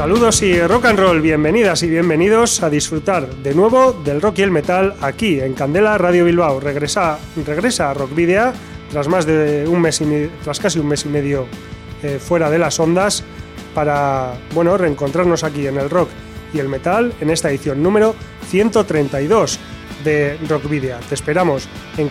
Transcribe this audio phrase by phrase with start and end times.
[0.00, 4.42] Saludos y rock and roll, bienvenidas y bienvenidos a disfrutar de nuevo del rock y
[4.42, 6.58] el metal aquí en Candela Radio Bilbao.
[6.58, 8.50] Regresa, regresa a Rock Video
[8.90, 11.46] tras más de un mes y tras casi un mes y medio
[12.02, 13.22] eh, fuera de las ondas
[13.74, 16.08] para bueno reencontrarnos aquí en el rock
[16.54, 18.14] y el metal en esta edición número
[18.48, 19.58] 132
[20.02, 20.98] de Rock Video.
[21.10, 22.08] Te esperamos en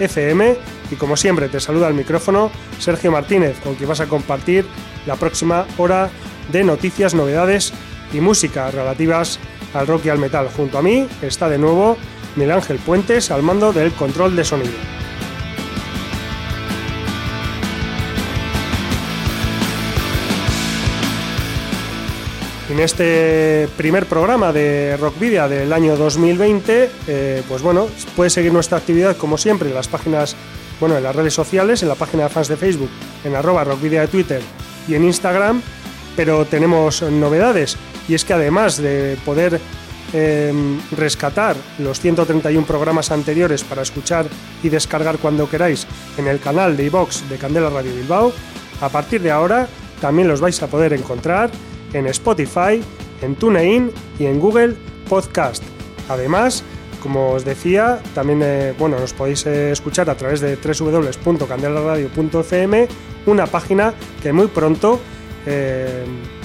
[0.00, 0.56] candelaradio.fm
[0.90, 4.66] y como siempre te saluda al micrófono Sergio Martínez con quien vas a compartir
[5.06, 6.10] la próxima hora
[6.50, 7.72] de noticias, novedades
[8.12, 9.38] y música relativas
[9.74, 10.48] al rock y al metal.
[10.56, 11.96] Junto a mí está de nuevo
[12.36, 14.72] Miguel Ángel Puentes al mando del control de sonido.
[22.70, 28.52] En este primer programa de Rock Video del año 2020, eh, pues bueno, puedes seguir
[28.52, 30.36] nuestra actividad como siempre en las páginas,
[30.78, 32.88] bueno, en las redes sociales, en la página de fans de Facebook,
[33.24, 34.40] en arroba rockvideo de Twitter
[34.86, 35.60] y en Instagram,
[36.14, 37.76] pero tenemos novedades
[38.08, 39.60] y es que además de poder
[40.12, 44.26] em, rescatar los 131 programas anteriores para escuchar
[44.62, 48.32] y descargar cuando queráis en el canal de iBox de Candela Radio Bilbao,
[48.80, 49.66] a partir de ahora
[50.00, 51.50] también los vais a poder encontrar
[51.92, 52.80] en Spotify,
[53.22, 54.74] en TuneIn y en Google
[55.08, 55.62] Podcast.
[56.08, 56.64] Además,
[57.00, 62.88] como os decía, también eh, bueno, nos podéis eh, escuchar a través de www.candelaradio.fm,
[63.26, 64.98] una página que muy pronto
[65.46, 66.04] eh,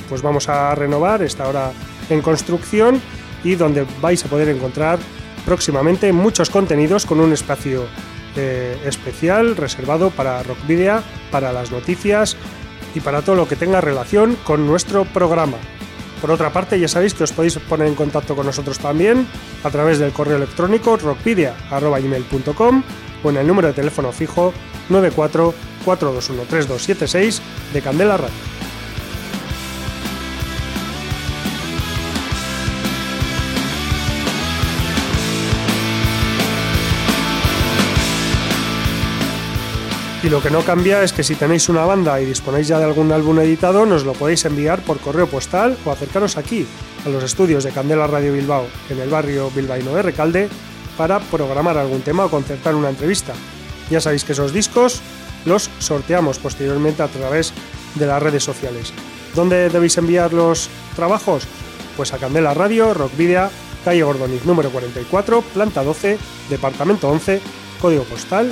[0.09, 1.71] pues vamos a renovar, está ahora
[2.09, 3.01] en construcción
[3.43, 4.99] y donde vais a poder encontrar
[5.45, 7.85] próximamente muchos contenidos con un espacio
[8.85, 12.35] especial reservado para Rock Video, para las noticias
[12.95, 15.57] y para todo lo que tenga relación con nuestro programa.
[16.21, 19.27] Por otra parte, ya sabéis que os podéis poner en contacto con nosotros también
[19.63, 22.83] a través del correo electrónico rockvidia.com
[23.23, 24.53] o en el número de teléfono fijo
[24.89, 27.41] 94 421 3276
[27.73, 28.54] de Candela Radio.
[40.25, 42.85] Y lo que no cambia es que si tenéis una banda y disponéis ya de
[42.85, 46.65] algún álbum editado, nos lo podéis enviar por correo postal o acercaros aquí,
[47.05, 50.49] a los estudios de Candela Radio Bilbao, en el barrio bilbaíno de Recalde,
[50.97, 53.33] para programar algún tema o concertar una entrevista.
[53.91, 55.03] Ya sabéis que esos discos
[55.45, 57.53] los sorteamos posteriormente a través
[57.93, 58.93] de las redes sociales.
[59.35, 61.43] ¿Dónde debéis enviar los trabajos?
[61.95, 63.51] Pues a Candela Radio, Rock Video,
[63.83, 66.17] calle Gordoniz número 44, planta 12,
[66.49, 67.41] departamento 11,
[67.79, 68.51] código postal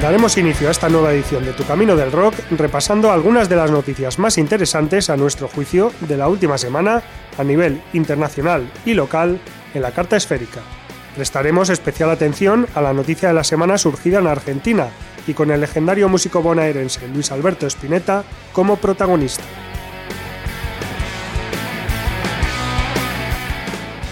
[0.00, 3.70] Daremos inicio a esta nueva edición de Tu Camino del Rock repasando algunas de las
[3.70, 7.02] noticias más interesantes a nuestro juicio de la última semana
[7.36, 9.38] a nivel internacional y local
[9.74, 10.60] en la Carta Esférica.
[11.14, 14.88] Prestaremos especial atención a la noticia de la semana surgida en Argentina
[15.26, 18.24] y con el legendario músico bonaerense Luis Alberto Spinetta
[18.54, 19.44] como protagonista.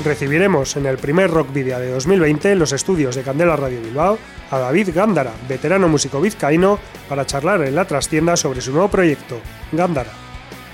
[0.05, 4.19] Recibiremos en el primer Rock Video de 2020 en los estudios de Candela Radio Bilbao
[4.51, 6.79] a David Gándara, veterano músico vizcaíno,
[7.09, 9.41] para charlar en la trastienda sobre su nuevo proyecto,
[9.73, 10.11] Gándara.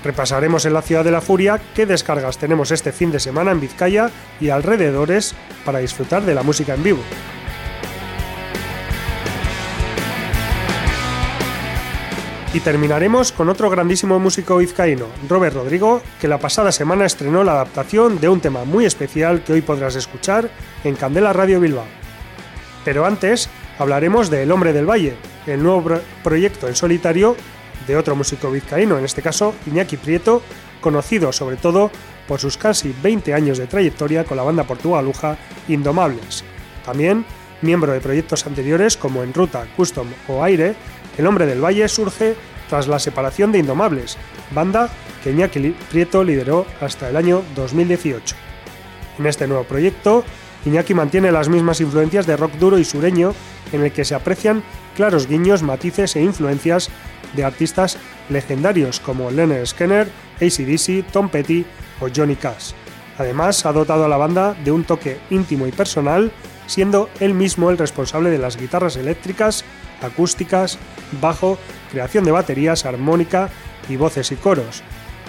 [0.03, 3.59] Repasaremos en la Ciudad de la Furia qué descargas tenemos este fin de semana en
[3.59, 5.33] Vizcaya y alrededores
[5.65, 7.01] para disfrutar de la música en vivo.
[12.55, 17.51] Y terminaremos con otro grandísimo músico vizcaíno, Robert Rodrigo, que la pasada semana estrenó la
[17.51, 20.49] adaptación de un tema muy especial que hoy podrás escuchar
[20.85, 21.83] en Candela Radio Bilbao.
[22.85, 25.17] Pero antes hablaremos de El Hombre del Valle,
[25.47, 27.35] el nuevo proyecto en solitario
[27.87, 30.41] de otro músico vizcaíno, en este caso Iñaki Prieto,
[30.79, 31.91] conocido sobre todo
[32.25, 35.35] por sus casi 20 años de trayectoria con la banda portugaluja
[35.67, 36.45] Indomables.
[36.85, 37.25] También
[37.61, 40.75] miembro de proyectos anteriores como En Ruta, Custom o Aire,
[41.17, 42.35] el Hombre del Valle surge
[42.69, 44.17] tras la separación de Indomables,
[44.51, 44.89] banda
[45.23, 48.35] que Iñaki Prieto lideró hasta el año 2018.
[49.19, 50.23] En este nuevo proyecto,
[50.65, 53.33] Iñaki mantiene las mismas influencias de rock duro y sureño,
[53.71, 54.63] en el que se aprecian
[54.95, 56.89] claros guiños, matices e influencias
[57.35, 57.97] de artistas
[58.29, 60.07] legendarios como Leonard Skinner,
[60.41, 61.65] ACDC, Tom Petty
[62.01, 62.71] o Johnny Cash.
[63.17, 66.31] Además, ha dotado a la banda de un toque íntimo y personal,
[66.67, 69.63] siendo él mismo el responsable de las guitarras eléctricas,
[70.01, 70.77] acústicas,
[71.19, 71.57] bajo,
[71.91, 73.49] creación de baterías, armónica
[73.89, 74.83] y voces y coros.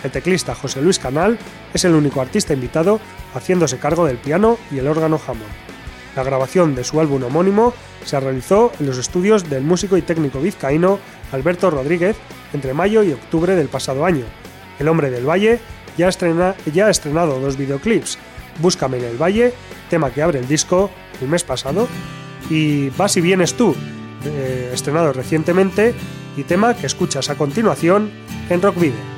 [0.05, 1.39] El teclista José Luis Canal
[1.73, 3.01] es el único artista invitado
[3.35, 5.51] haciéndose cargo del piano y el órgano Hammond.
[6.15, 7.75] La grabación de su álbum homónimo
[8.05, 10.99] se realizó en los estudios del músico y técnico vizcaíno
[11.33, 12.17] Alberto Rodríguez
[12.53, 14.25] entre mayo y octubre del pasado año.
[14.79, 15.61] El Hombre del Valle
[15.99, 16.09] ya,
[16.73, 18.19] ya ha estrenado dos videoclips,
[18.61, 19.53] Búscame en el Valle,
[19.91, 20.91] tema que abre el disco
[21.21, 21.89] el mes pasado,
[22.49, 23.75] y Vas y vienes tú,
[24.27, 25.95] eh, estrenado recientemente,
[26.37, 28.11] y tema que escuchas a continuación
[28.51, 29.16] en Rock Video.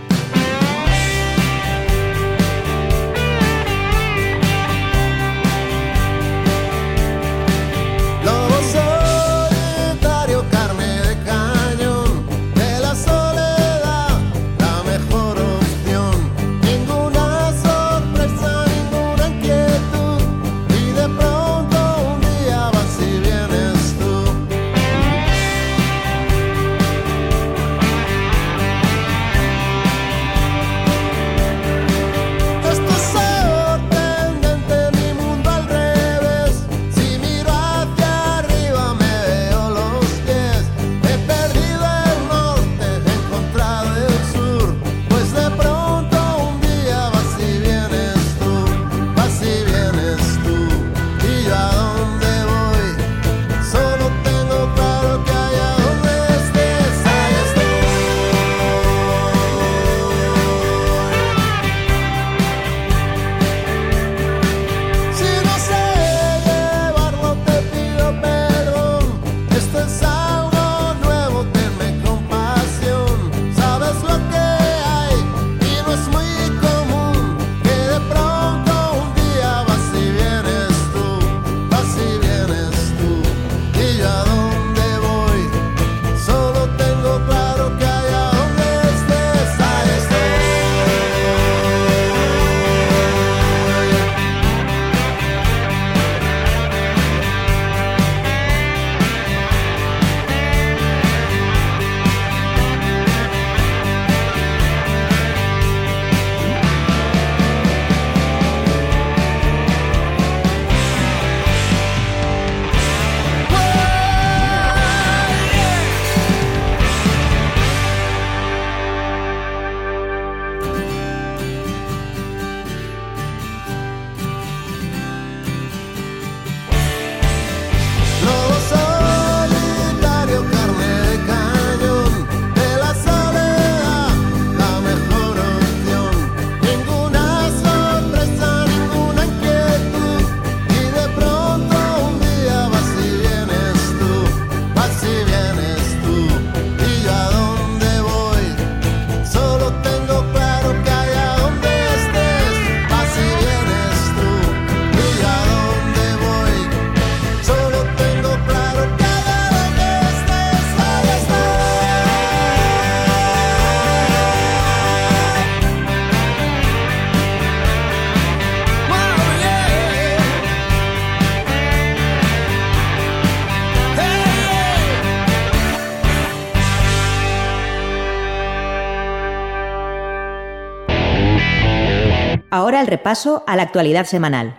[182.69, 184.55] Ahora el repaso a la actualidad semanal,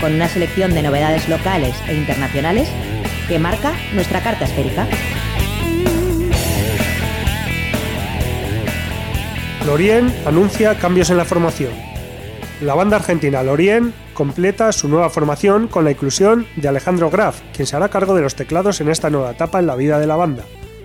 [0.00, 2.68] con una selección de novedades locales e internacionales
[3.26, 4.86] que marca nuestra carta esférica.
[9.66, 11.72] Lorien anuncia cambios en la formación.
[12.60, 17.66] La banda argentina Lorien completa su nueva formación con la inclusión de Alejandro Graf, quien
[17.66, 20.14] se hará cargo de los teclados en esta nueva etapa en la vida de la
[20.14, 20.44] banda.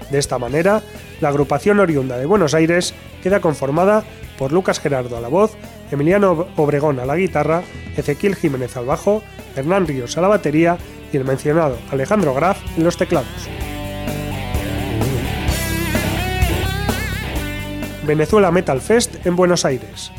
[0.10, 0.82] De esta manera,
[1.20, 4.04] la agrupación oriunda de Buenos Aires queda conformada
[4.40, 5.56] por Lucas Gerardo a la voz,
[5.92, 7.64] Emiliano Obregón a la guitarra,
[7.96, 9.22] Ezequiel Jiménez al bajo,
[9.56, 10.78] Hernán Ríos a la batería
[11.12, 13.50] y el mencionado Alejandro Graf en los teclados.
[18.06, 20.12] Venezuela Metal Fest en Buenos Aires.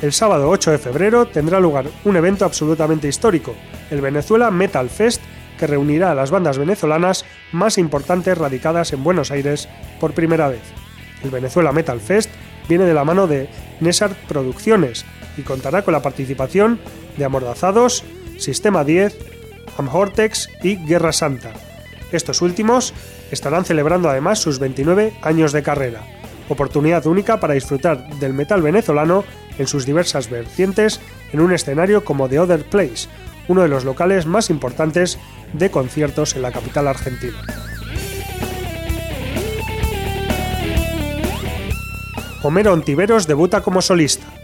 [0.00, 3.54] El sábado 8 de febrero tendrá lugar un evento absolutamente histórico,
[3.90, 5.22] el Venezuela Metal Fest,
[5.58, 9.68] que reunirá a las bandas venezolanas más importantes radicadas en Buenos Aires
[10.00, 10.62] por primera vez.
[11.24, 12.30] El Venezuela Metal Fest
[12.68, 13.48] viene de la mano de
[13.80, 15.06] Nesart Producciones
[15.36, 16.78] y contará con la participación
[17.16, 18.04] de Amordazados,
[18.38, 19.16] Sistema 10,
[19.78, 21.52] Amhortex y Guerra Santa.
[22.12, 22.94] Estos últimos
[23.30, 26.02] estarán celebrando además sus 29 años de carrera,
[26.48, 29.24] oportunidad única para disfrutar del metal venezolano
[29.58, 31.00] en sus diversas vertientes
[31.32, 33.08] en un escenario como The Other Place,
[33.48, 35.18] uno de los locales más importantes
[35.52, 37.38] de conciertos en la capital argentina.
[42.42, 44.35] Homero Ontiveros debuta como solista.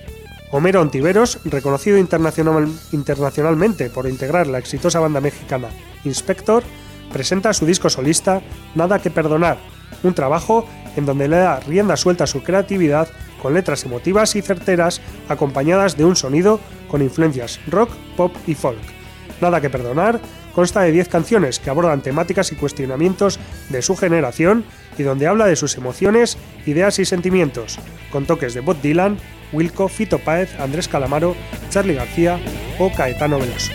[0.55, 5.71] Homero Ontiveros, reconocido internacionalmente por integrar la exitosa banda mexicana
[6.05, 6.63] Inspector,
[7.11, 8.43] presenta su disco solista
[8.75, 9.57] Nada que Perdonar,
[10.03, 13.09] un trabajo en donde le da rienda suelta a su creatividad
[13.41, 18.79] con letras emotivas y certeras acompañadas de un sonido con influencias rock, pop y folk.
[19.41, 20.21] Nada que perdonar
[20.55, 24.65] consta de 10 canciones que abordan temáticas y cuestionamientos de su generación
[24.99, 27.79] y donde habla de sus emociones, ideas y sentimientos,
[28.11, 29.19] con toques de Bob Dylan,
[29.53, 31.35] Wilco, Fito Páez, Andrés Calamaro,
[31.71, 32.39] Charlie García
[32.79, 33.73] o Caetano Veloso.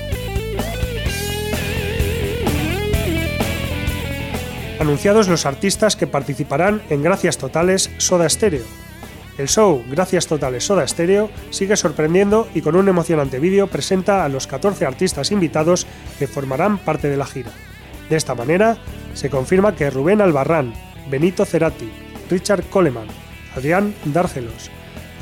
[4.80, 8.64] Anunciados los artistas que participarán en Gracias Totales Soda Stereo,
[9.38, 14.30] el show Gracias Totales Soda Stereo sigue sorprendiendo y con un emocionante vídeo presenta a
[14.30, 15.88] los 14 artistas invitados
[16.20, 17.52] que formarán parte de la gira.
[18.10, 18.78] De esta manera,
[19.14, 20.74] se confirma que Rubén Albarrán,
[21.10, 21.92] Benito Cerati,
[22.30, 23.08] Richard Coleman,
[23.56, 24.70] Adrián Dárgelos,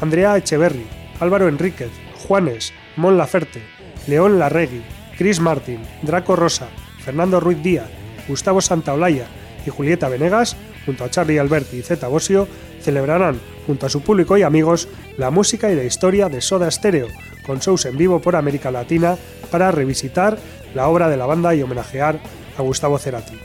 [0.02, 0.86] Andrea Echeverry,
[1.20, 1.92] Álvaro Enríquez,
[2.28, 3.62] Juanes, Mon Laferte,
[4.08, 4.84] León Larregui,
[5.18, 6.68] Chris Martin, Draco Rosa,
[7.04, 7.90] Fernando Ruiz Díaz,
[8.28, 9.28] Gustavo Santaolalla
[9.66, 12.48] y Julieta Venegas, junto a Charlie Alberti y Zeta Bosio,
[12.86, 14.88] celebrarán junto a su público y amigos
[15.18, 17.08] la música y la historia de Soda Stereo,
[17.44, 19.18] con shows en vivo por América Latina
[19.50, 20.38] para revisitar
[20.75, 22.20] la obra de la banda y homenajear
[22.58, 23.38] a Gustavo Cerati.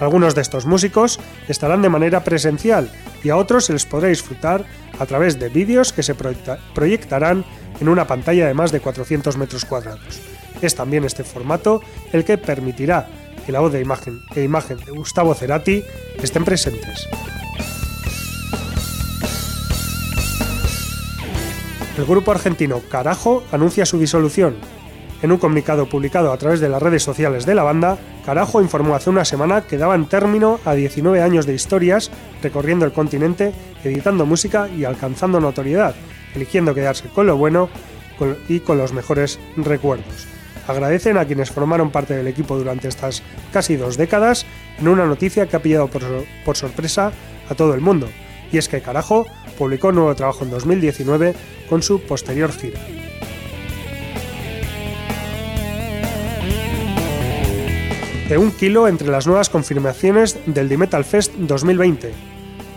[0.00, 2.90] Algunos de estos músicos estarán de manera presencial
[3.22, 4.64] y a otros se les podrá disfrutar
[4.98, 7.44] a través de vídeos que se proyectarán
[7.80, 10.20] en una pantalla de más de 400 metros cuadrados.
[10.60, 13.06] Es también este formato el que permitirá
[13.46, 15.84] que la voz de imagen e imagen de Gustavo Cerati
[16.20, 17.06] estén presentes.
[21.98, 24.56] El grupo argentino Carajo anuncia su disolución.
[25.20, 28.94] En un comunicado publicado a través de las redes sociales de la banda, Carajo informó
[28.94, 33.52] hace una semana que daban término a 19 años de historias recorriendo el continente,
[33.82, 35.96] editando música y alcanzando notoriedad,
[36.36, 37.68] eligiendo quedarse con lo bueno
[38.48, 40.28] y con los mejores recuerdos.
[40.68, 44.46] Agradecen a quienes formaron parte del equipo durante estas casi dos décadas
[44.78, 46.02] en una noticia que ha pillado por,
[46.44, 47.10] por sorpresa
[47.48, 48.08] a todo el mundo,
[48.52, 49.26] y es que Carajo
[49.56, 51.34] publicó un nuevo trabajo en 2019
[51.68, 52.80] con su posterior gira.
[58.28, 62.12] De un kilo entre las nuevas confirmaciones del D-Metal Fest 2020.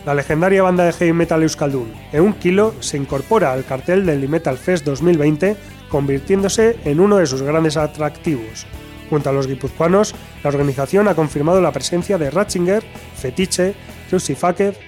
[0.06, 4.58] La legendaria banda de heavy metal Euskaldun, un Kilo, se incorpora al cartel del D-Metal
[4.58, 5.56] Fest 2020,
[5.90, 8.66] convirtiéndose en uno de sus grandes atractivos.
[9.10, 12.82] Junto a los guipuzcoanos, la organización ha confirmado la presencia de Ratzinger,
[13.16, 13.76] Fetiche,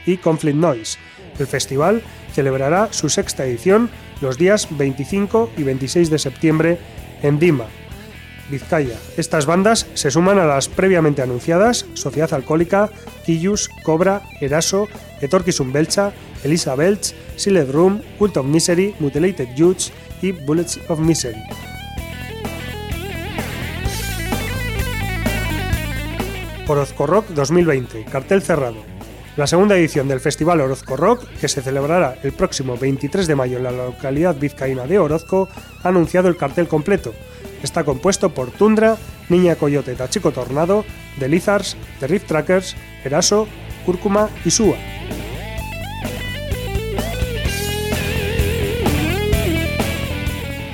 [0.05, 0.97] Y Conflict Noise.
[1.39, 2.01] El festival
[2.33, 3.89] celebrará su sexta edición
[4.21, 6.77] los días 25 y 26 de septiembre
[7.21, 7.67] en Dima,
[8.49, 8.97] Vizcaya.
[9.17, 12.89] Estas bandas se suman a las previamente anunciadas Sociedad Alcohólica,
[13.25, 14.87] Quillus, Cobra, Eraso,
[15.21, 16.11] Etorquisum Belcha,
[16.43, 21.41] Elisa Belch, Sealed Room, Cult of Misery, Mutilated Youths y Bullets of Misery.
[26.67, 28.92] Orozco Rock 2020, cartel cerrado
[29.35, 33.57] la segunda edición del Festival Orozco Rock, que se celebrará el próximo 23 de mayo
[33.57, 35.49] en la localidad vizcaína de Orozco,
[35.81, 37.13] ha anunciado el cartel completo.
[37.63, 38.97] Está compuesto por Tundra,
[39.29, 40.85] Niña Coyote Tachico Tornado,
[41.17, 43.47] The Lizards, The Rift Trackers, Eraso,
[43.85, 44.75] Cúrcuma y Sua.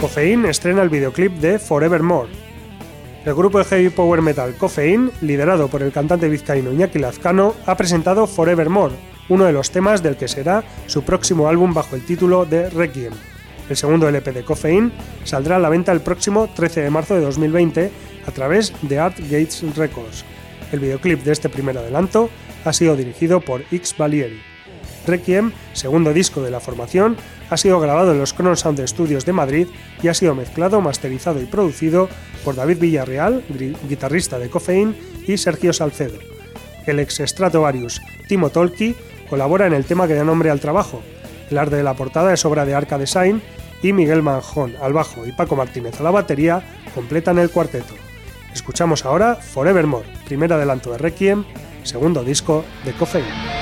[0.01, 2.29] Coffein estrena el videoclip de Forevermore,
[3.25, 7.75] el grupo de heavy power metal Coffein, liderado por el cantante vizcaíno Iñaki Lazcano, ha
[7.75, 8.95] presentado Forevermore,
[9.27, 13.13] uno de los temas del que será su próximo álbum bajo el título de Requiem.
[13.69, 14.91] El segundo LP de Coffein
[15.25, 17.91] saldrá a la venta el próximo 13 de marzo de 2020
[18.25, 20.25] a través de Art Gates Records.
[20.71, 22.29] El videoclip de este primer adelanto
[22.65, 24.48] ha sido dirigido por X Valieri.
[25.09, 27.17] Requiem, segundo disco de la formación,
[27.49, 29.67] ha sido grabado en los Crown Sound Studios de Madrid
[30.01, 32.09] y ha sido mezclado, masterizado y producido
[32.43, 33.43] por David Villarreal,
[33.87, 34.95] guitarrista de Coffein,
[35.29, 36.17] y Sergio Salcedo.
[36.87, 38.95] El ex Stratovarius Timo Tolki
[39.29, 41.01] colabora en el tema que da nombre al trabajo.
[41.51, 43.41] El arte de la portada es obra de Arca Design
[43.83, 46.63] y Miguel Manjón al bajo y Paco Martínez a la batería
[46.95, 47.93] completan el cuarteto.
[48.53, 51.45] Escuchamos ahora Forevermore, primer adelanto de Requiem,
[51.83, 53.58] segundo disco de Coffein.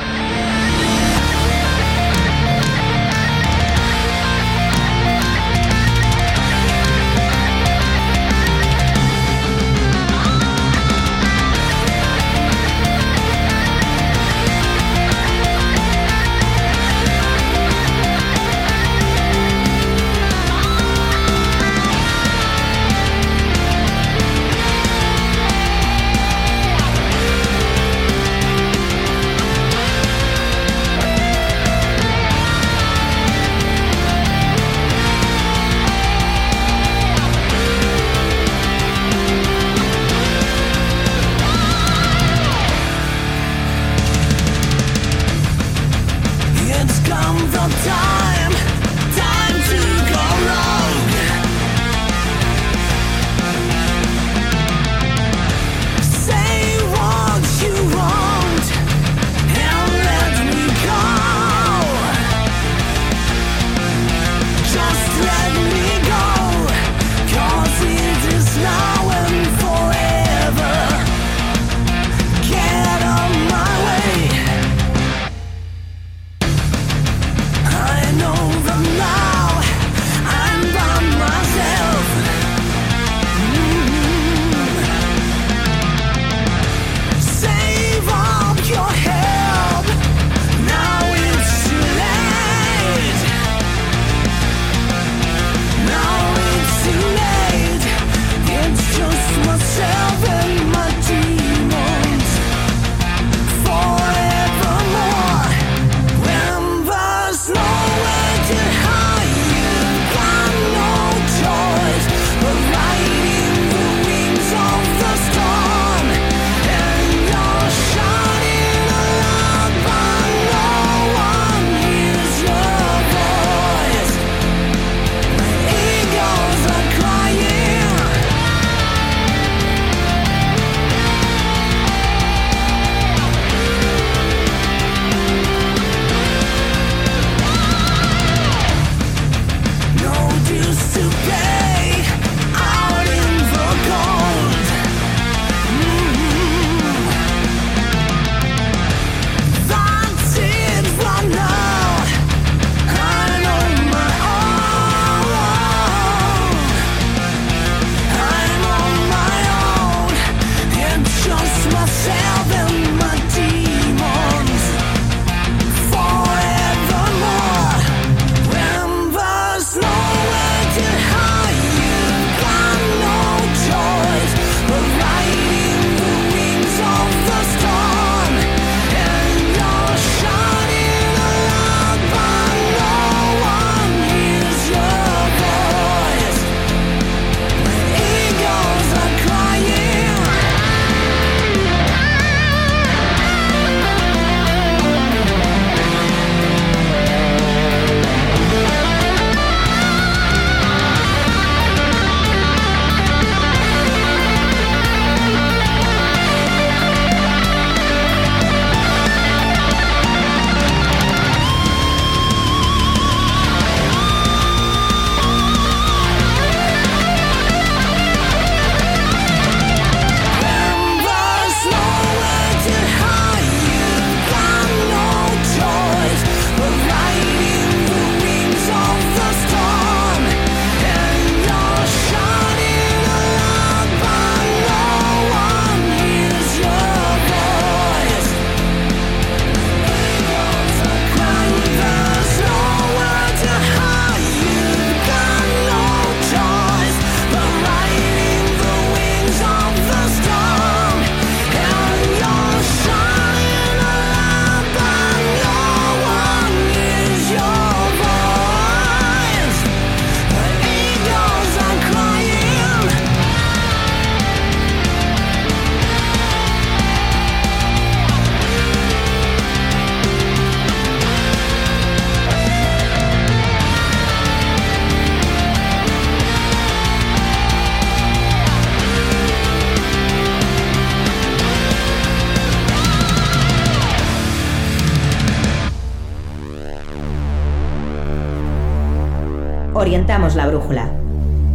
[290.06, 290.92] La brújula,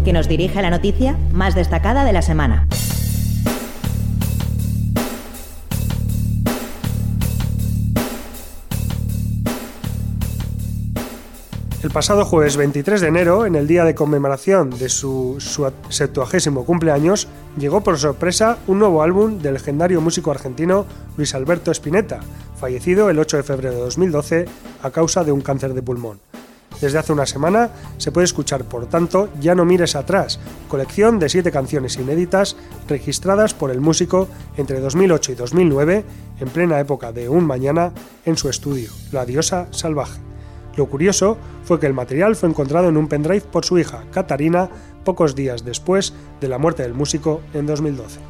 [0.04, 2.66] que nos dirige a la noticia más destacada de la semana.
[11.84, 17.28] El pasado jueves 23 de enero, en el día de conmemoración de su, 70 cumpleaños,
[17.56, 20.84] llegó por sorpresa un nuevo álbum del legendario músico argentino
[21.16, 22.18] Luis Alberto Spinetta,
[22.56, 24.46] fallecido el 8 de febrero de 2012
[24.82, 26.31] a causa de un cáncer de pulmón.
[26.80, 31.28] Desde hace una semana se puede escuchar, por tanto, Ya no mires atrás, colección de
[31.28, 32.56] siete canciones inéditas
[32.88, 36.04] registradas por el músico entre 2008 y 2009,
[36.40, 37.92] en plena época de Un Mañana,
[38.24, 40.20] en su estudio, La Diosa Salvaje.
[40.76, 44.70] Lo curioso fue que el material fue encontrado en un pendrive por su hija, Katarina,
[45.04, 48.20] pocos días después de la muerte del músico en 2012.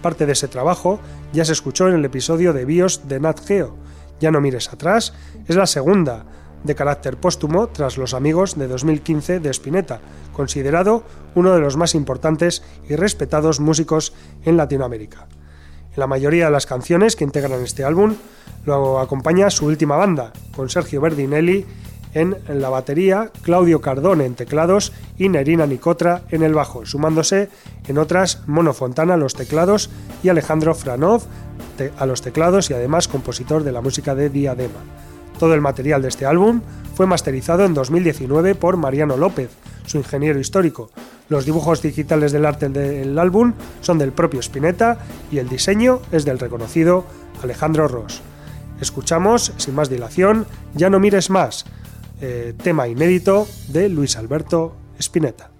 [0.00, 1.00] Parte de ese trabajo
[1.32, 3.76] ya se escuchó en el episodio de BIOS de Nat Geo.
[4.20, 5.12] Ya no mires atrás,
[5.46, 6.24] es la segunda
[6.64, 10.00] de carácter póstumo tras Los Amigos de 2015 de Spinetta,
[10.32, 14.12] considerado uno de los más importantes y respetados músicos
[14.44, 15.26] en Latinoamérica.
[15.94, 18.14] En la mayoría de las canciones que integran este álbum
[18.64, 21.66] lo acompaña su última banda, con Sergio Berdinelli
[22.14, 27.48] en la batería, Claudio Cardone en teclados y Nerina Nicotra en el bajo, sumándose
[27.88, 29.90] en otras Mono Fontana a los teclados
[30.22, 31.22] y Alejandro Franov
[31.98, 35.01] a los teclados y además compositor de la música de Diadema.
[35.42, 36.60] Todo el material de este álbum
[36.94, 39.50] fue masterizado en 2019 por Mariano López,
[39.86, 40.92] su ingeniero histórico.
[41.28, 44.98] Los dibujos digitales del arte del álbum son del propio Spinetta
[45.32, 47.06] y el diseño es del reconocido
[47.42, 48.20] Alejandro Ross.
[48.80, 51.64] Escuchamos, sin más dilación, Ya no mires más,
[52.20, 55.51] eh, tema inédito de Luis Alberto Spinetta.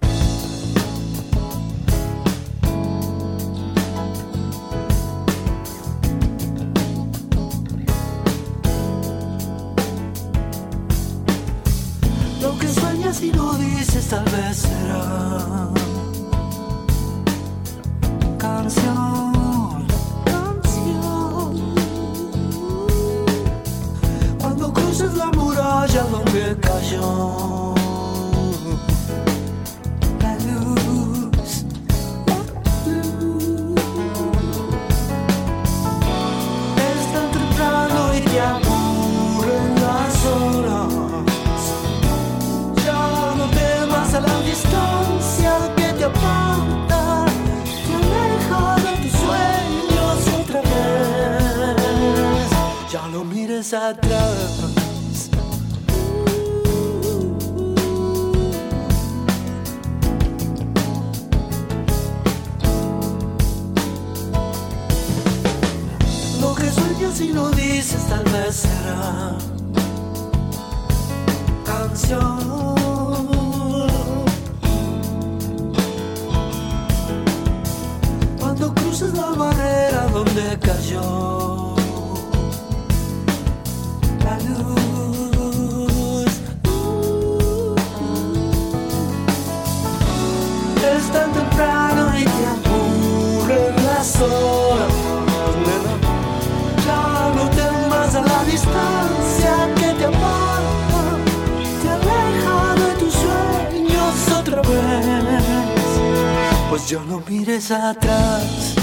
[106.73, 108.75] Pues ya no mires atrás.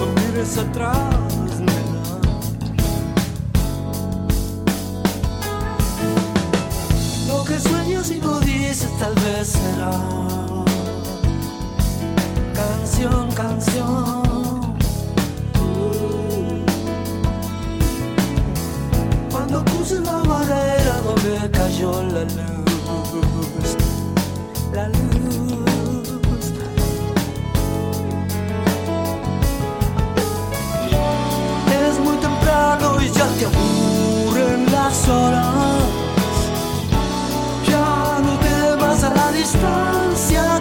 [0.00, 2.02] No mires atrás, nena.
[7.28, 9.92] Lo que sueñas y no dices tal vez será
[12.52, 14.74] canción, canción.
[19.30, 22.61] Cuando cruces la barrera donde cayó la luz,
[24.72, 24.96] la luz.
[31.82, 35.82] Es muy temprano y ya te aburren las horas.
[37.68, 40.51] Ya no temas a la distancia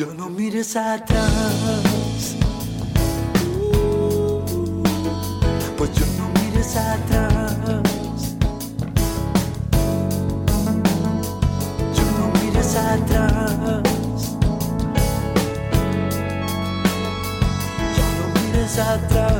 [0.00, 1.28] Yo no mires atrás.
[5.76, 7.54] Pues yo no mires atrás.
[11.94, 14.38] Yo no mires atrás.
[17.94, 19.39] Ya no mires atrás.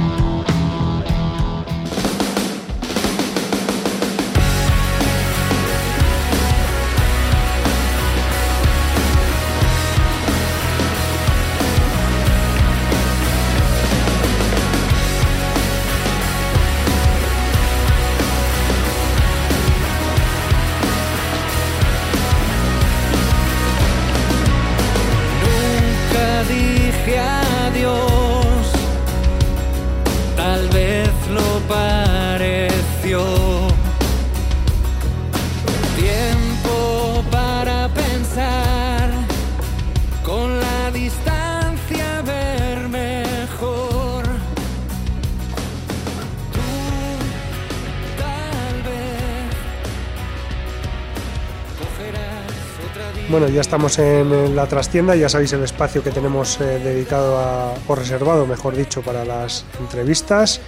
[53.53, 57.95] Ya estamos en, la trastienda, ya sabéis el espacio que tenemos eh, dedicado a, o
[57.95, 60.61] reservado, mejor dicho, para las entrevistas.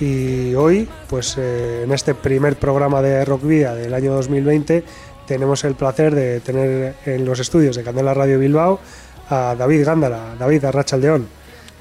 [0.00, 4.84] Y hoy, pues eh, en este primer programa de Rock Vía del año 2020,
[5.26, 8.80] tenemos el placer de tener en los estudios de Candela Radio Bilbao
[9.28, 10.34] a David Gándara.
[10.38, 11.28] David Arrachaldeón.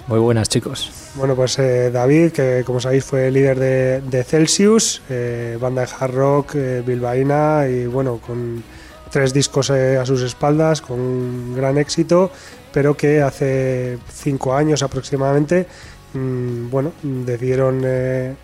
[0.08, 0.92] Muy buenas chicos.
[1.16, 5.88] Bueno, pues eh, David, que como sabéis fue líder de, de Celsius, eh, banda de
[6.00, 8.64] hard rock eh, bilbaína y bueno, con
[9.10, 12.32] tres discos eh, a sus espaldas, con gran éxito,
[12.72, 15.68] pero que hace cinco años aproximadamente,
[16.14, 18.36] mm, bueno, decidieron eh,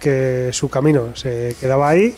[0.00, 2.14] que su camino se quedaba ahí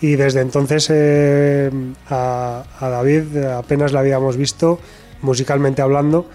[0.00, 1.70] y desde entonces eh,
[2.08, 4.80] a, David apenas la habíamos visto
[5.22, 6.26] musicalmente hablando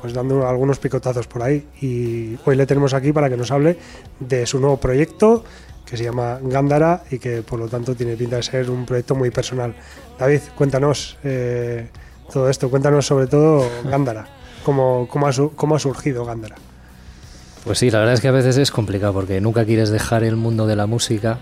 [0.00, 1.62] pues dando algunos picotazos por ahí.
[1.82, 3.76] Y hoy le tenemos aquí para que nos hable
[4.18, 5.44] de su nuevo proyecto
[5.88, 9.14] que se llama Gándara y que por lo tanto tiene pinta de ser un proyecto
[9.14, 9.74] muy personal.
[10.18, 11.88] David, cuéntanos eh,
[12.32, 14.26] todo esto, cuéntanos sobre todo Gándara,
[14.64, 16.56] cómo, cómo, ha, cómo ha surgido Gándara.
[17.64, 20.36] Pues sí, la verdad es que a veces es complicado porque nunca quieres dejar el
[20.36, 21.38] mundo de la música.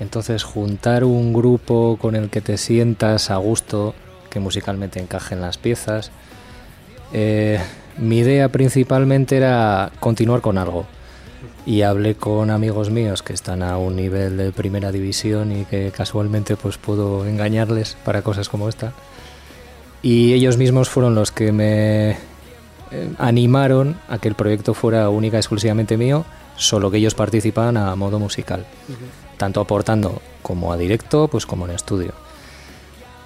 [0.00, 3.94] Entonces juntar un grupo con el que te sientas a gusto,
[4.30, 6.10] que musicalmente encajen las piezas.
[7.12, 7.60] Eh,
[7.98, 10.86] mi idea principalmente era continuar con algo.
[11.66, 15.90] Y hablé con amigos míos que están a un nivel de primera división y que
[15.90, 18.92] casualmente pues puedo engañarles para cosas como esta.
[20.02, 22.16] Y ellos mismos fueron los que me eh,
[23.18, 27.96] animaron a que el proyecto fuera única y exclusivamente mío, solo que ellos participaban a
[27.96, 28.66] modo musical,
[29.38, 32.12] tanto aportando como a directo, pues como en estudio.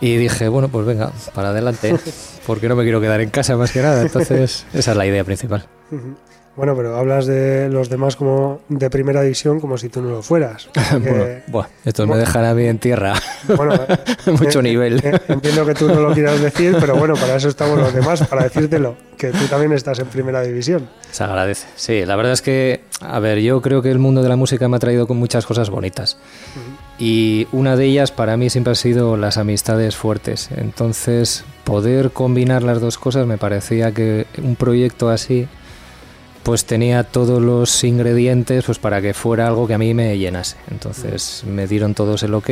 [0.00, 1.96] Y dije, bueno, pues venga, para adelante,
[2.46, 5.24] porque no me quiero quedar en casa más que nada, entonces esa es la idea
[5.24, 5.66] principal.
[6.58, 10.22] Bueno, pero hablas de los demás como de primera división como si tú no lo
[10.22, 10.68] fueras.
[11.46, 13.14] Bueno, esto me dejará mí en tierra.
[13.56, 15.00] Bueno, eh, Mucho eh, nivel.
[15.04, 18.26] eh, Entiendo que tú no lo quieras decir, pero bueno, para eso estamos los demás,
[18.26, 20.88] para decírtelo, que tú también estás en primera división.
[21.12, 21.68] Se agradece.
[21.76, 24.68] Sí, la verdad es que, a ver, yo creo que el mundo de la música
[24.68, 26.18] me ha traído con muchas cosas bonitas.
[26.98, 30.48] Y una de ellas para mí siempre ha sido las amistades fuertes.
[30.56, 35.46] Entonces, poder combinar las dos cosas me parecía que un proyecto así
[36.48, 40.56] pues tenía todos los ingredientes pues para que fuera algo que a mí me llenase.
[40.70, 42.48] Entonces me dieron todos el ok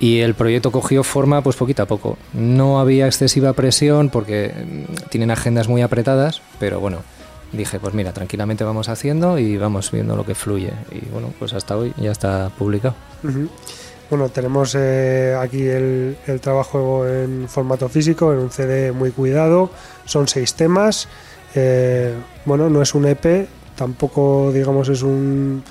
[0.00, 2.18] y el proyecto cogió forma pues poquito a poco.
[2.32, 7.04] No había excesiva presión porque mm, tienen agendas muy apretadas, pero bueno,
[7.52, 10.72] dije pues mira, tranquilamente vamos haciendo y vamos viendo lo que fluye.
[10.90, 12.96] Y bueno, pues hasta hoy ya está publicado.
[14.10, 19.70] Bueno, tenemos eh, aquí el, el trabajo en formato físico, en un CD muy cuidado,
[20.04, 21.06] son seis temas.
[21.54, 25.62] Eh, bueno, no es un EP, tampoco digamos es un,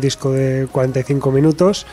[0.00, 1.86] disco de 45 minutos,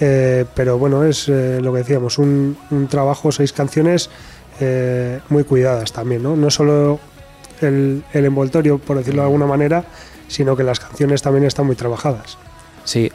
[0.00, 2.56] eh, pero bueno, es eh, lo que decíamos, un,
[2.90, 4.10] trabajo, seis canciones
[5.28, 6.36] muy cuidadas también, ¿no?
[6.36, 7.00] No solo
[7.60, 9.84] el, el envoltorio, por decirlo de alguna manera,
[10.28, 12.38] sino que las canciones también están muy trabajadas.
[12.84, 13.10] Sí,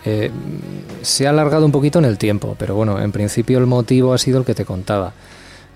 [1.03, 4.17] se ha alargado un poquito en el tiempo, pero bueno, en principio el motivo ha
[4.17, 5.13] sido el que te contaba.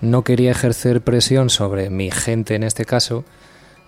[0.02, 3.24] No quería ejercer presión sobre mi gente en este caso,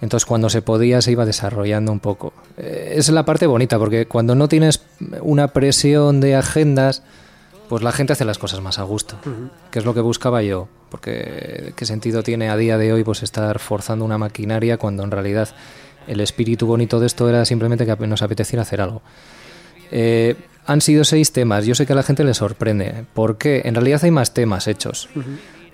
[0.05, 2.35] entonces cuando se podía se iba desarrollando un poco.
[2.59, 4.83] Eh, es la parte bonita, porque cuando no tienes
[5.23, 7.03] una presión de agendas,
[7.71, 9.17] pues la gente hace las cosas más a gusto,
[9.71, 13.23] que es lo que buscaba yo, porque qué sentido tiene a día de hoy pues
[13.23, 15.49] estar forzando una maquinaria cuando en realidad
[16.07, 19.01] el espíritu bonito de esto era simplemente que nos apeteciera hacer algo.
[19.91, 20.37] Eh,
[20.67, 21.65] han sido seis temas.
[21.65, 23.07] Yo sé que a la gente le sorprende.
[23.15, 23.63] ¿Por qué?
[23.65, 25.09] En realidad hay más temas hechos.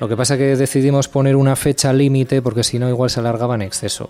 [0.00, 3.20] Lo que pasa es que decidimos poner una fecha límite porque si no igual se
[3.20, 4.08] alargaba en exceso.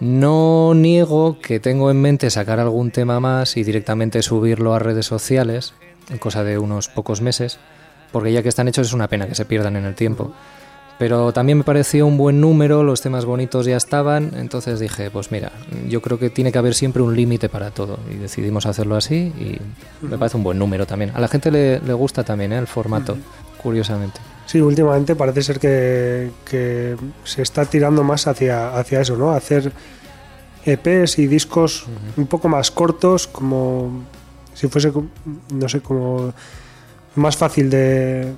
[0.00, 5.06] No niego que tengo en mente sacar algún tema más y directamente subirlo a redes
[5.06, 5.72] sociales,
[6.10, 7.58] en cosa de unos pocos meses,
[8.12, 10.32] porque ya que están hechos es una pena que se pierdan en el tiempo.
[10.98, 15.30] Pero también me pareció un buen número, los temas bonitos ya estaban, entonces dije, pues
[15.32, 15.52] mira,
[15.88, 19.32] yo creo que tiene que haber siempre un límite para todo y decidimos hacerlo así
[19.38, 19.58] y
[20.04, 21.12] me parece un buen número también.
[21.14, 22.58] A la gente le, le gusta también ¿eh?
[22.58, 23.16] el formato,
[23.62, 24.20] curiosamente.
[24.48, 29.30] Sí, últimamente parece ser que, que se está tirando más hacia, hacia eso, ¿no?
[29.32, 29.70] Hacer
[30.64, 31.84] EPs y discos
[32.16, 34.04] un poco más cortos, como
[34.54, 34.90] si fuese,
[35.52, 36.32] no sé, como
[37.16, 38.32] más fácil de,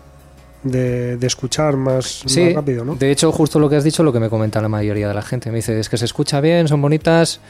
[0.65, 2.97] de, de escuchar, más, Sí, más rápido, ¿no?
[2.97, 5.23] de hecho, justo lo que has dicho, lo que me comenta la mayoría de la
[5.23, 5.51] gente.
[5.51, 7.41] Me dice, es que se escucha bien, son bonitas,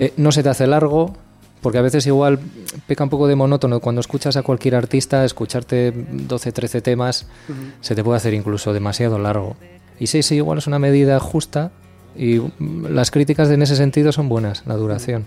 [0.00, 1.16] eh, no se te hace largo,
[1.62, 2.40] porque a veces igual
[2.86, 3.80] peca un poco de monótono.
[3.80, 7.26] Cuando escuchas a cualquier artista, escucharte 12, 13 temas,
[7.80, 9.56] se te puede hacer incluso demasiado largo.
[9.98, 11.70] Y sí, sí, igual es una medida justa
[12.16, 15.26] y mm, las críticas en ese sentido son buenas, la duración.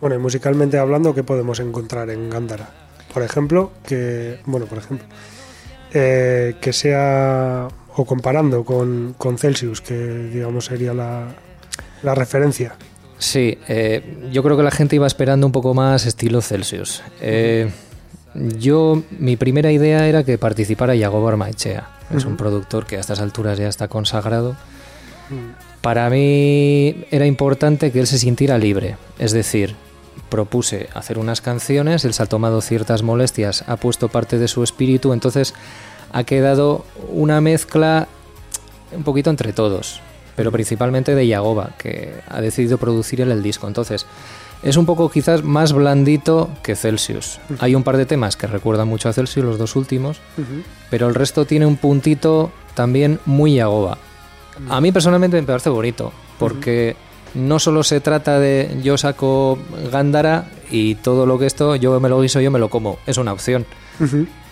[0.00, 2.70] Bueno, y musicalmente hablando, ¿qué podemos encontrar en Gándara?
[3.12, 5.06] Por ejemplo, que, bueno, por ejemplo,
[5.92, 11.34] eh, que sea, o comparando con, con Celsius, que digamos sería la,
[12.02, 12.76] la referencia.
[13.24, 17.02] Sí, eh, yo creo que la gente iba esperando un poco más estilo Celsius.
[17.22, 17.70] Eh,
[18.58, 21.88] yo, mi primera idea era que participara Yago Barmaechea.
[22.14, 24.56] Es un productor que a estas alturas ya está consagrado.
[25.80, 28.98] Para mí era importante que él se sintiera libre.
[29.18, 29.74] Es decir,
[30.28, 34.62] propuse hacer unas canciones, él se ha tomado ciertas molestias, ha puesto parte de su
[34.62, 35.54] espíritu, entonces
[36.12, 38.06] ha quedado una mezcla
[38.94, 40.02] un poquito entre todos,
[40.36, 43.66] pero principalmente de Yagoba, que ha decidido producir el disco.
[43.68, 44.06] Entonces,
[44.62, 47.38] es un poco quizás más blandito que Celsius.
[47.58, 50.20] Hay un par de temas que recuerdan mucho a Celsius, los dos últimos,
[50.90, 53.98] pero el resto tiene un puntito también muy Yagoba.
[54.68, 56.96] A mí personalmente me parece bonito, porque
[57.34, 59.58] no solo se trata de yo saco
[59.90, 62.98] Gándara y todo lo que esto, yo me lo guiso, yo me lo como.
[63.06, 63.66] Es una opción.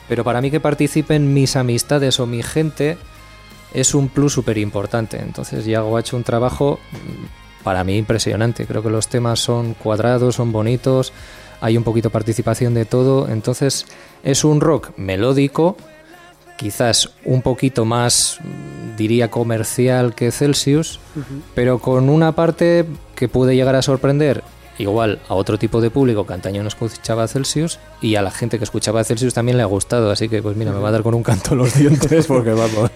[0.09, 2.99] Pero para mí que participen mis amistades o mi gente
[3.75, 5.19] es un plus súper importante.
[5.21, 8.67] Entonces Yago ha hecho un trabajo mm, para mí impresionante.
[8.67, 11.13] Creo que los temas son cuadrados, son bonitos,
[11.61, 13.29] hay un poquito participación de todo.
[13.29, 13.87] Entonces
[14.23, 15.77] es un rock melódico,
[16.57, 21.01] quizás un poquito más, mm, diría, comercial que Celsius,
[21.55, 24.43] pero con una parte que puede llegar a sorprender
[24.83, 28.59] igual a otro tipo de público que antaño no escuchaba Celsius y a la gente
[28.59, 31.03] que escuchaba Celsius también le ha gustado, así que pues mira, me va a dar
[31.03, 32.91] con un canto los dientes porque vamos.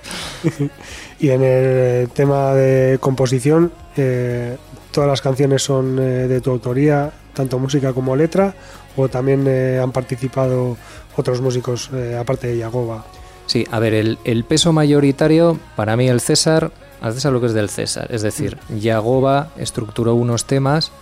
[1.18, 4.58] Y en el tema de composición, eh,
[4.92, 8.54] todas las canciones son eh, de tu autoría, tanto música como letra,
[8.96, 10.76] o también eh, han participado
[11.16, 13.04] otros músicos eh, aparte de Yagoba.
[13.46, 17.46] Sí, a ver, el, el peso mayoritario, para mí el César, al César lo que
[17.46, 20.92] es del César, es decir, Yagoba estructuró unos temas,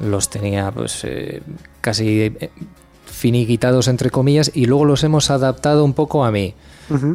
[0.00, 1.42] los tenía pues eh,
[1.80, 2.50] casi eh,
[3.06, 6.54] finiquitados entre comillas y luego los hemos adaptado un poco a mí.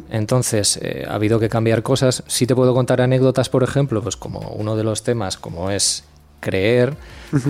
[0.09, 2.23] Entonces, eh, ha habido que cambiar cosas.
[2.27, 6.05] Sí te puedo contar anécdotas, por ejemplo, pues como uno de los temas, como es
[6.39, 6.95] creer,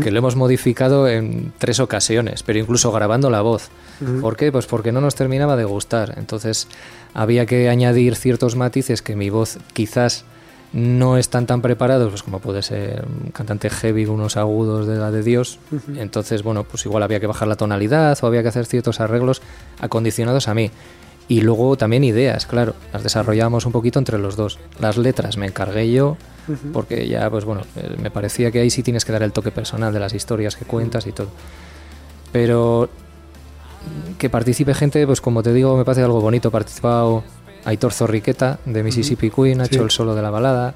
[0.01, 3.69] que lo hemos modificado en tres ocasiones, pero incluso grabando la voz.
[4.21, 4.51] ¿Por qué?
[4.51, 6.15] Pues porque no nos terminaba de gustar.
[6.17, 6.67] Entonces,
[7.13, 10.25] había que añadir ciertos matices que mi voz quizás
[10.75, 15.09] no están tan preparados, pues como puede ser un cantante heavy, unos agudos de la
[15.09, 15.57] de Dios.
[15.95, 19.41] Entonces, bueno, pues igual había que bajar la tonalidad o había que hacer ciertos arreglos
[19.79, 20.71] acondicionados a mí.
[21.29, 24.59] Y luego también ideas, claro, las desarrollamos un poquito entre los dos.
[24.81, 26.17] Las letras me encargué yo,
[26.73, 29.51] porque ya, pues bueno, eh, me parecía que ahí sí tienes que dar el toque
[29.51, 31.29] personal de las historias que cuentas y todo.
[32.33, 32.89] Pero
[34.17, 36.51] que participe gente, pues como te digo, me parece algo bonito.
[36.51, 37.23] Participado
[37.65, 39.75] Aitor Zorriqueta de Mississippi Queen, ha Sí.
[39.75, 40.73] hecho el solo de la balada.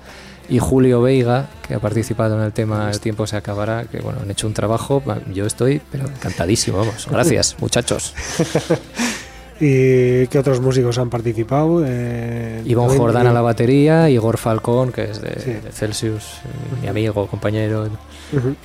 [0.50, 4.20] Y Julio Veiga, que ha participado en el tema El tiempo se acabará, que bueno,
[4.24, 7.08] han hecho un trabajo, yo estoy, pero encantadísimo, vamos.
[7.12, 8.16] Gracias, muchachos.
[9.62, 11.84] ¿Y qué otros músicos han participado?
[11.86, 15.52] Eh, Ivonne Jordán a la batería, Igor Falcón, que es de, Sí.
[15.52, 17.90] de Celsius, eh, mi amigo, compañero.
[18.32, 18.56] Ujú.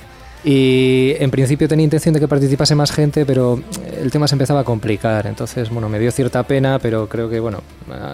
[0.47, 3.59] Y en principio tenía intención de que participase más gente, pero
[3.99, 5.25] el tema se empezaba a complicar.
[5.25, 7.63] Entonces, bueno, me dio cierta pena, pero creo que, bueno,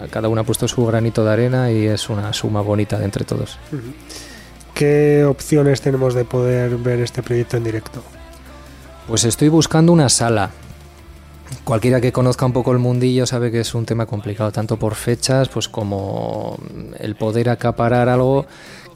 [0.09, 3.25] cada uno ha puesto su granito de arena y es una suma bonita de entre
[3.25, 3.59] todos.
[4.73, 8.01] ¿Qué opciones tenemos de poder ver este proyecto en directo?
[9.07, 10.51] Pues estoy buscando una sala.
[11.65, 14.95] Cualquiera que conozca un poco el mundillo sabe que es un tema complicado, tanto por
[14.95, 16.57] fechas, pues como
[16.97, 18.45] el poder acaparar algo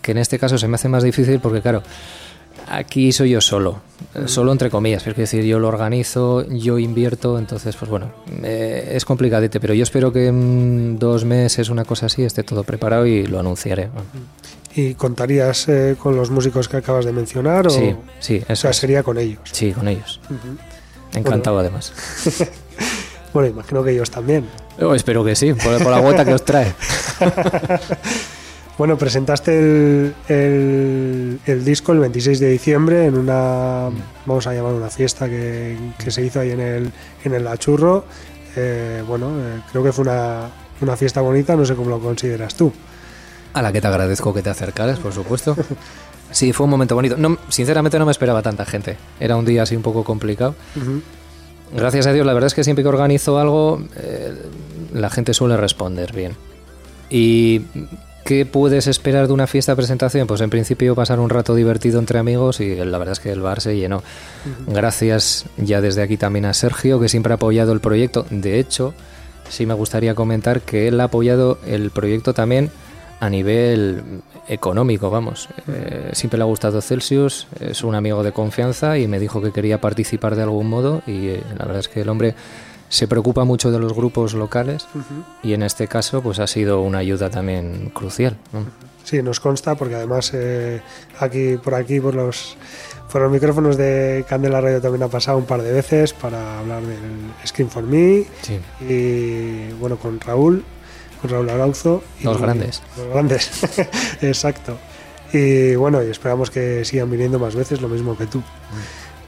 [0.01, 1.83] que en este caso se me hace más difícil porque, claro,
[2.67, 3.81] aquí soy yo solo,
[4.13, 8.11] eh, solo entre comillas, pero es decir, yo lo organizo, yo invierto, entonces, pues bueno,
[8.43, 12.63] eh, es complicadete, pero yo espero que en dos meses, una cosa así, esté todo
[12.63, 13.89] preparado y lo anunciaré.
[14.75, 17.67] ¿Y contarías eh, con los músicos que acabas de mencionar?
[17.67, 18.77] O, Sí, sí, o eso sea, es.
[18.77, 19.39] sería con ellos.
[19.51, 20.19] Sí, con ellos.
[21.13, 21.93] Encantado además.
[23.33, 24.45] Bueno, imagino que ellos también.
[24.81, 26.73] Oh, espero que sí, por, por la vuelta que os trae.
[28.77, 33.89] Bueno, presentaste el, el- el disco el 26 de diciembre en una,
[34.25, 36.91] vamos a llamar una fiesta que, que se hizo ahí en el,
[37.23, 38.03] en el Lachurro.
[38.57, 40.49] Eh, bueno, eh, creo que fue una,
[40.81, 42.71] una fiesta bonita, no sé cómo lo consideras tú.
[43.53, 45.55] A la que te agradezco que te acercaras, por supuesto.
[46.31, 47.15] Sí, fue un momento bonito.
[47.15, 48.97] No, sinceramente no me esperaba tanta gente.
[49.21, 50.53] Era un día así un poco complicado.
[51.73, 54.33] Gracias a Dios, la verdad es que siempre que organizo algo, eh,
[54.93, 56.33] la gente suele responder bien.
[57.09, 57.61] ¿Y
[58.25, 60.27] qué puedes esperar de una fiesta presentación?
[60.27, 63.39] Pues en principio pasar un rato divertido entre amigos y la verdad es que el
[63.39, 64.03] bar se llenó.
[64.67, 68.25] Gracias ya desde aquí también a Sergio, que siempre ha apoyado el proyecto.
[68.31, 68.95] De hecho,
[69.47, 72.71] sí me gustaría comentar que él ha apoyado el proyecto también
[73.19, 74.03] a nivel
[74.47, 75.47] económico, vamos.
[75.67, 79.51] Eh, siempre le ha gustado Celsius, es un amigo de confianza y me dijo que
[79.51, 82.35] quería participar de algún modo y eh, la verdad es que el hombre
[82.89, 84.87] se preocupa mucho de los grupos locales
[85.43, 88.37] y en este caso pues ha sido una ayuda también crucial.
[88.53, 88.65] ¿no?
[89.03, 90.81] Sí, nos consta porque además eh,
[91.19, 92.57] aquí por aquí por los
[93.11, 96.81] por los micrófonos de Candela Radio también ha pasado un par de veces para hablar
[96.83, 96.99] del
[97.45, 98.59] Scream for Me Sí.
[98.87, 100.63] y bueno con Raúl,
[101.21, 102.03] con Raúl Arauzo.
[102.19, 102.81] y- Los grandes.
[102.97, 103.49] Los grandes,
[104.21, 104.77] exacto.
[105.33, 108.41] Y bueno, y esperamos que sigan viniendo más veces, lo mismo que tú.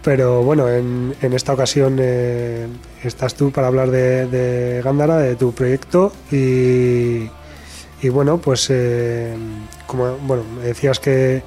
[0.03, 2.67] Pero bueno, en, en esta ocasión eh,
[3.03, 7.29] estás tú para hablar de, de Gándara, de tu proyecto y,
[8.01, 9.35] y bueno, pues eh,
[9.85, 11.43] como bueno, decías que,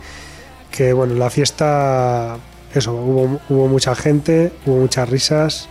[0.71, 2.37] que bueno, la fiesta,
[2.75, 5.69] eso, hubo, hubo mucha gente, hubo muchas risas,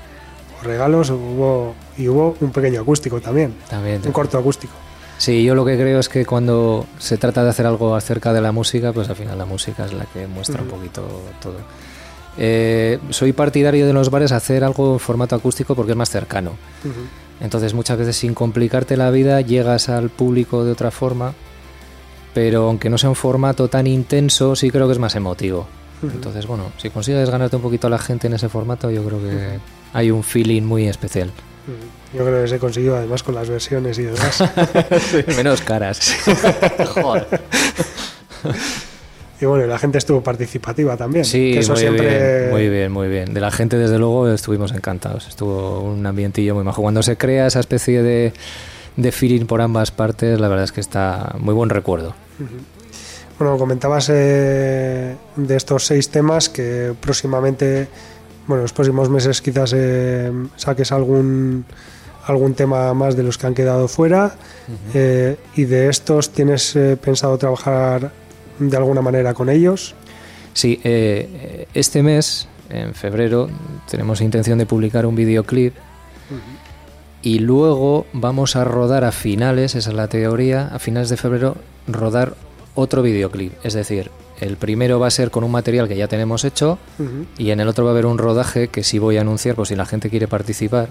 [0.55, 4.01] hubo regalos, hubo y hubo un pequeño acústico también, También.
[4.05, 4.73] un corto acústico.
[5.17, 8.39] Sí, yo lo que creo es que cuando se trata de hacer algo acerca de
[8.39, 11.05] la música, pues al final la música es la que muestra un poquito
[11.41, 11.57] todo.
[12.41, 16.53] Eh, soy partidario de los bares hacer algo en formato acústico porque es más cercano.
[17.41, 21.33] Entonces muchas veces sin complicarte la vida llegas al público de otra forma,
[22.33, 25.67] pero aunque no sea un formato tan intenso, sí creo que es más emotivo.
[26.01, 29.19] Entonces, bueno, si consigues ganarte un poquito a la gente en ese formato, yo creo
[29.21, 29.59] que
[29.91, 31.29] hay un feeling muy especial.
[32.13, 34.43] Yo creo que se consiguió además con las versiones y demás.
[35.35, 36.15] Menos caras.
[36.95, 37.27] Joder.
[39.41, 41.23] y bueno, la gente estuvo participativa también.
[41.23, 42.07] Sí, que eso muy siempre...
[42.07, 43.33] bien, muy bien, muy bien.
[43.33, 45.27] De la gente, desde luego, estuvimos encantados.
[45.27, 46.81] Estuvo un ambientillo muy majo.
[46.81, 48.33] Cuando se crea esa especie de,
[48.97, 52.15] de feeling por ambas partes, la verdad es que está muy buen recuerdo.
[53.37, 57.87] Bueno, comentabas eh, de estos seis temas que próximamente,
[58.47, 61.65] bueno, los próximos meses quizás eh, saques algún
[62.25, 64.35] algún tema más de los que han quedado fuera
[64.93, 68.11] eh, y de estos tienes pensado trabajar
[68.59, 69.95] de alguna manera con ellos.
[70.53, 73.49] Sí, eh, este mes, en febrero,
[73.89, 75.73] tenemos intención de publicar un videoclip
[77.21, 81.57] y luego vamos a rodar a finales, esa es la teoría, a finales de febrero
[81.87, 82.35] rodar
[82.75, 83.53] otro videoclip.
[83.63, 86.77] Es decir, el primero va a ser con un material que ya tenemos hecho
[87.37, 89.67] y en el otro va a haber un rodaje que sí voy a anunciar por
[89.67, 90.89] si la gente quiere participar.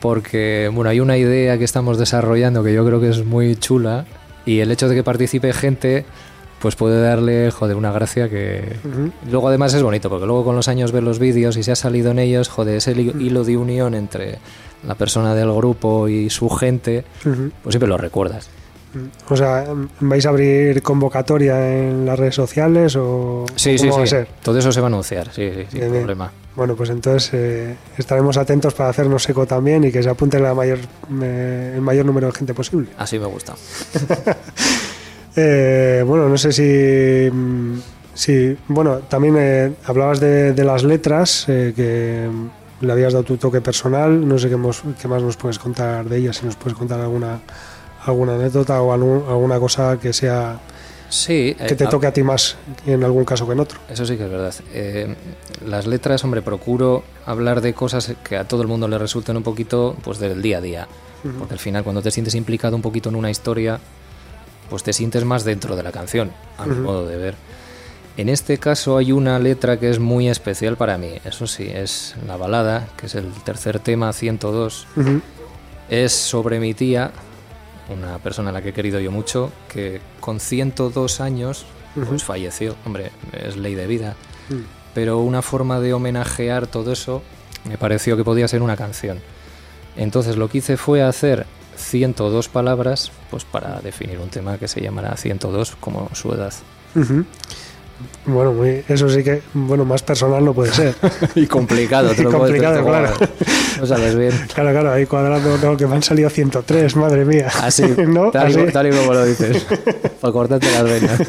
[0.00, 4.06] Porque, bueno, hay una idea que estamos desarrollando que yo creo que es muy chula
[4.46, 6.06] y el hecho de que participe gente
[6.60, 8.76] pues puede darle, joder, una gracia que...
[9.30, 11.76] Luego además es bonito, porque luego con los años ves los vídeos y se ha
[11.76, 14.38] salido en ellos, joder, ese hilo de unión entre
[14.86, 18.48] la persona del grupo y su gente, pues siempre lo recuerdas.
[19.28, 19.66] O sea,
[20.00, 24.06] ¿vais a abrir convocatoria en las redes sociales o Sí, o sí, cómo va a
[24.06, 24.10] sí.
[24.10, 24.28] ser?
[24.42, 26.02] Todo eso se va a anunciar, sí, sí, sin Bien, bien.
[26.04, 26.32] problema.
[26.56, 30.54] Bueno, pues entonces eh, estaremos atentos para hacernos eco también y que se apunte la
[30.54, 30.78] mayor,
[31.22, 32.88] eh, el mayor número de gente posible.
[32.98, 33.54] Así me gusta.
[35.36, 37.30] Eh, bueno, no sé si,
[38.14, 42.28] si bueno, también eh, hablabas de, de las letras, eh, que
[42.84, 46.08] le habías dado tu toque personal, no sé qué, mos- qué más nos puedes contar
[46.08, 47.38] de ellas, si nos puedes contar alguna,
[48.06, 50.58] alguna anécdota o algún- alguna cosa que sea
[51.10, 52.56] Sí, que eh, te a- toque a ti más
[52.86, 53.78] en algún caso que en otro.
[53.88, 54.54] Eso sí que es verdad.
[54.72, 55.14] Eh,
[55.66, 59.42] las letras, hombre, procuro hablar de cosas que a todo el mundo le resulten un
[59.42, 60.88] poquito pues del día a día.
[61.38, 63.78] Porque al final cuando te sientes implicado un poquito en una historia,
[64.70, 67.34] pues te sientes más dentro de la canción, a mi modo de ver.
[68.16, 71.12] En este caso hay una letra que es muy especial para mí.
[71.24, 74.86] Eso sí, es la balada, que es el tercer tema, 102.
[74.96, 75.20] Ujú.
[75.88, 77.10] Es sobre mi tía,
[77.88, 81.66] una persona a la que he querido yo mucho, que con 102 años
[82.08, 82.76] pues falleció.
[82.86, 84.16] Hombre, es ley de vida.
[84.94, 87.22] Pero una forma de homenajear todo eso
[87.64, 89.20] me pareció que podía ser una canción.
[89.96, 91.46] Entonces lo que hice fue hacer
[91.80, 96.52] 102 palabras pues para definir un tema que se llamará 102 como su edad.
[98.24, 100.94] Bueno, muy- eso sí que, bueno, más personal no puede ser.
[101.34, 103.10] y complicado, te Y lo decir, complicado, claro.
[103.80, 104.32] No sabes bien.
[104.54, 107.48] Claro, claro, ahí cuadrando, no, que me han salido 103, madre mía.
[107.62, 108.30] Así, ¿No?
[108.30, 108.72] tal, y, Así.
[108.72, 109.66] tal y como lo dices.
[110.20, 111.20] Para cortarte las venas.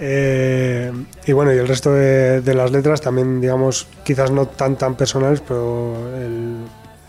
[0.00, 0.92] Eh,
[1.26, 4.94] y bueno, y el resto de, de las letras también, digamos, quizás no tan tan
[4.96, 6.56] personales, pero el,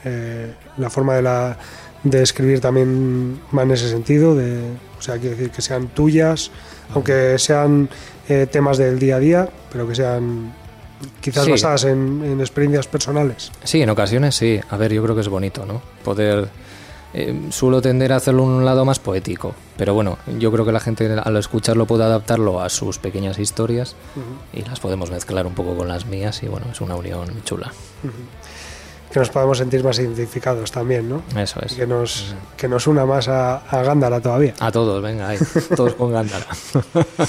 [0.09, 1.57] eh, la forma de, la,
[2.03, 4.59] de escribir también va en ese sentido, de,
[4.97, 6.51] o sea, quiero decir que sean tuyas,
[6.93, 7.89] aunque sean
[8.27, 10.53] eh, temas del día a día, pero que sean
[11.21, 11.51] quizás Sí.
[11.51, 13.51] basadas en, en experiencias personales.
[13.63, 14.59] Sí, en ocasiones sí.
[14.69, 15.81] A ver, yo creo que es bonito, ¿no?
[16.03, 16.49] Poder...
[17.13, 20.79] eh, suelo tender a hacerlo un lado más poético, pero bueno, yo creo que la
[20.79, 23.95] gente al escucharlo puede adaptarlo a sus pequeñas historias
[24.53, 27.71] y las podemos mezclar un poco con las mías y bueno, es una unión chula.
[29.11, 31.23] Que nos podamos sentir más identificados también, ¿no?
[31.35, 31.73] Eso Y es.
[31.73, 34.53] que nos, que nos una más a, a Gándara todavía.
[34.59, 35.39] A todos, venga, ahí,
[35.75, 36.45] todos con Gándara.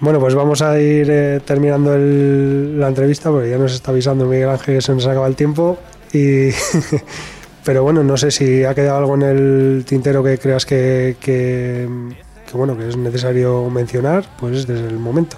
[0.00, 4.24] Bueno, pues vamos a ir eh, terminando el- la entrevista porque ya nos está avisando
[4.26, 5.78] Miguel Ángel que se nos acaba el tiempo.
[6.12, 6.48] Y
[7.64, 11.88] pero bueno, no sé si ha quedado algo en el tintero que creas que, que,
[12.50, 15.36] que, bueno que es necesario mencionar, pues desde el momento.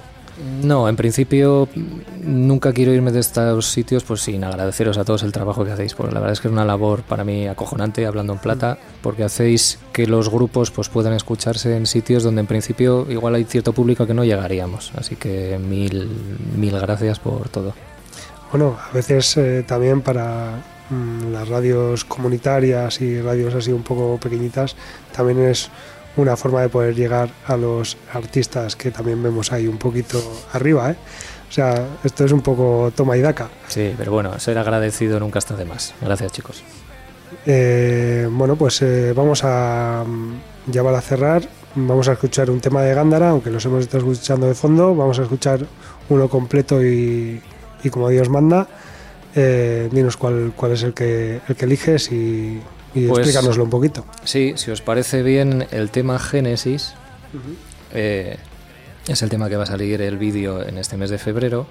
[0.63, 1.69] No, en principio
[2.23, 5.95] nunca quiero irme de estos sitios pues sin agradeceros a todos el trabajo que hacéis,
[5.95, 9.23] porque la verdad es que es una labor para mí acojonante hablando en plata, porque
[9.23, 13.73] hacéis que los grupos pues puedan escucharse en sitios donde en principio igual hay cierto
[13.73, 16.09] público que no llegaríamos, así que mil
[16.57, 17.75] mil gracias por todo.
[18.51, 24.19] Bueno, a veces eh, también para mm, las radios comunitarias y radios así un poco
[24.19, 24.75] pequeñitas
[25.15, 25.71] también es
[26.17, 30.21] una forma de poder llegar a los artistas que también vemos ahí un poquito
[30.53, 30.97] arriba, ¿eh?
[31.49, 33.49] O sea, esto es un poco toma y daca.
[33.69, 35.95] Sí, pero bueno, ser agradecido nunca está de más.
[36.01, 36.65] Gracias, chicos.
[37.47, 41.43] Eh, bueno, pues eh, vamos a mm, ya para cerrar,
[41.75, 45.19] vamos a escuchar un tema de Gándara, aunque los hemos estado escuchando de fondo, vamos
[45.19, 45.61] a escuchar
[46.09, 47.41] uno completo y,
[47.83, 48.67] y como Dios manda.
[49.37, 52.61] Eh, dinos cuál, cuál es el que, el que eliges y,
[52.95, 54.05] y Pues- explícanoslo un poquito.
[54.25, 56.95] Sí, si os parece bien, el tema Génesis
[57.93, 58.37] eh,
[59.07, 61.67] es el tema que va a salir el vídeo en este mes de febrero.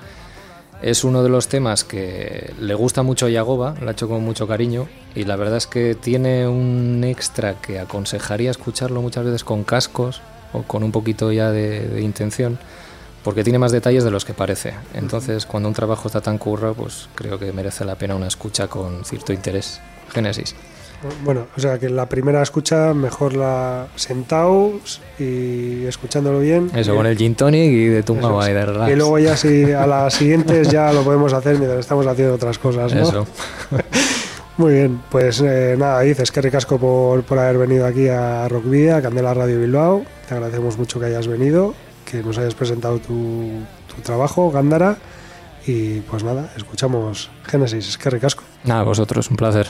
[0.82, 4.22] Es uno de los temas que le gusta mucho a Yagoba, lo ha hecho con
[4.24, 9.46] mucho cariño y la verdad es que tiene un extra que aconsejaría escucharlo muchas veces
[9.46, 10.22] con cascos
[10.52, 12.60] o con un poquito ya de, de intención
[13.24, 14.74] porque tiene más detalles de los que parece.
[14.94, 18.68] Entonces, cuando un trabajo está tan currado, pues creo que merece la pena una escucha
[18.68, 19.80] con cierto interés.
[20.14, 20.54] Génesis.
[21.24, 26.72] Bueno, o sea que la primera escucha mejor la sentados y escuchándolo bien.
[26.76, 28.50] Eso, con el gin tonic y de tumba es.
[28.50, 28.92] y de relax.
[28.92, 32.58] Y luego ya si a las siguientes ya lo podemos hacer mientras estamos haciendo otras
[32.58, 33.02] cosas, ¿no?
[33.02, 33.28] Eso.
[34.58, 38.98] Muy bien, pues eh, nada, dices que ricasco por, por haber venido aquí a Rockvidia,
[38.98, 40.04] a Candela Radio Bilbao.
[40.28, 41.74] Te agradecemos mucho que hayas venido,
[42.06, 43.50] que nos hayas presentado tu,
[43.94, 44.98] tu trabajo, Gándara.
[45.66, 48.44] Y pues nada, escuchamos Génesis, es que ricasco.
[48.64, 49.70] Nada, vosotros, un placer.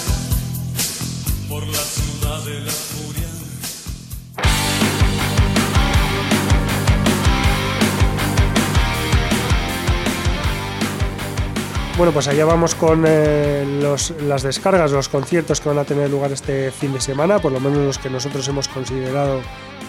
[12.01, 16.31] Bueno, pues allá vamos con eh, las descargas, los conciertos que van a tener lugar
[16.31, 19.39] este fin de semana, por lo menos los que nosotros hemos considerado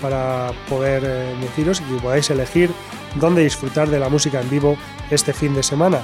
[0.02, 2.70] para poder eh, deciros y que podáis elegir
[3.14, 4.76] dónde disfrutar de la música en vivo
[5.10, 6.02] este fin de semana.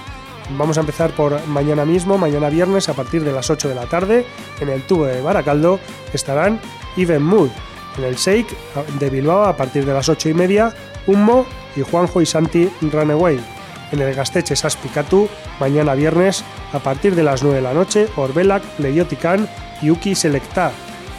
[0.57, 3.85] Vamos a empezar por mañana mismo, mañana viernes a partir de las 8 de la
[3.85, 4.25] tarde,
[4.61, 5.79] en el tubo de Baracaldo
[6.15, 6.59] estarán
[6.97, 7.51] Even Mood,
[7.99, 8.57] en el Shake
[8.99, 10.75] de Bilbao a partir de las 8 y media,
[11.07, 11.45] Hummo
[11.77, 13.58] y Juanjo y Santi Runaway
[13.93, 15.29] en el Gasteche Saspicatu
[15.61, 19.49] mañana viernes a partir de las 9 de la noche, Orbelac, Leiotican
[19.83, 20.73] y Uki Selecta.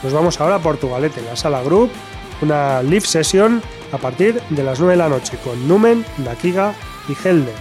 [0.04, 1.92] Nos vamos ahora a Portugalete, en la sala Group,
[2.42, 3.62] una live session
[3.92, 6.74] a partir de las 9 de la noche con Numen, Dakiga
[7.08, 7.54] y Helde.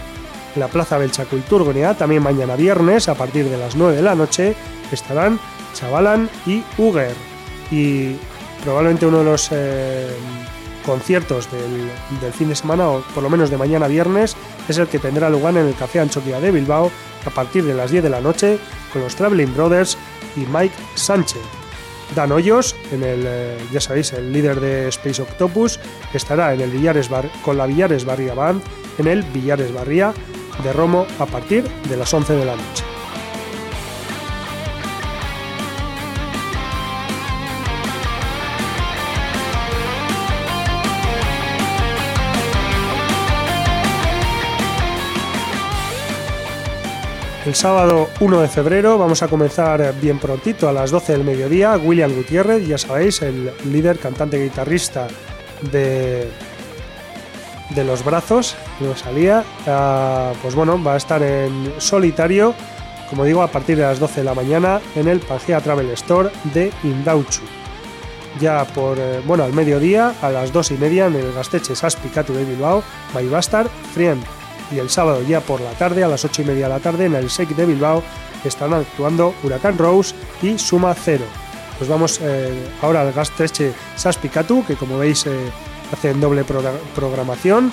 [0.55, 4.15] En la Plaza Belcha Kulturgunea, también mañana viernes a partir de las 9 de la
[4.15, 4.55] noche,
[4.91, 5.39] estarán
[5.73, 7.13] Chavalan y Uger.
[7.71, 8.15] Y
[8.63, 10.09] probablemente uno de los eh,
[10.89, 14.35] conciertos del, fin de semana, o por lo menos de mañana viernes,
[14.67, 16.91] es el que tendrá lugar en el Café Anchoquia de Bilbao
[17.25, 18.57] a partir de las 10 de la noche
[18.91, 19.99] con los Traveling Brothers
[20.35, 21.43] y Mike Sánchez.
[22.15, 25.79] Dan Hoyos, en el, eh, ya sabéis, el líder de Space Octopus,
[26.11, 27.07] estará en el Villares
[27.45, 28.63] con la Villares Barría Band
[28.97, 30.11] en el Villares Barría
[30.63, 32.88] de Romo a partir de las 11 de la noche.
[47.49, 51.77] El sábado 1 de febrero vamos a comenzar bien prontito a las 12 del mediodía.
[51.77, 55.07] William Gutiérrez, ya sabéis, el líder, cantante guitarrista
[55.71, 56.29] de,
[57.71, 62.53] de Los Brazos, no salía, ah, pues bueno, va a estar en solitario,
[63.09, 66.29] como digo, a partir de las 12 de la mañana en el Pangea Travel Store
[66.53, 67.41] de Indauchu.
[68.39, 72.31] Ya por, eh, bueno, al mediodía, a las 2 y media en el Gasteche Saspicatu
[72.31, 72.83] de Bilbao,
[73.15, 74.23] a estar Friend
[74.71, 77.05] y el sábado ya por la tarde, a las 8 y media de la tarde,
[77.05, 78.03] en el SEC de Bilbao,
[78.43, 81.25] están actuando Huracán Rose y Suma Cero.
[81.77, 85.49] Pues vamos eh, ahora al Gasteche Saspicatu, que como veis eh,
[85.93, 87.71] hacen doble progra- programación.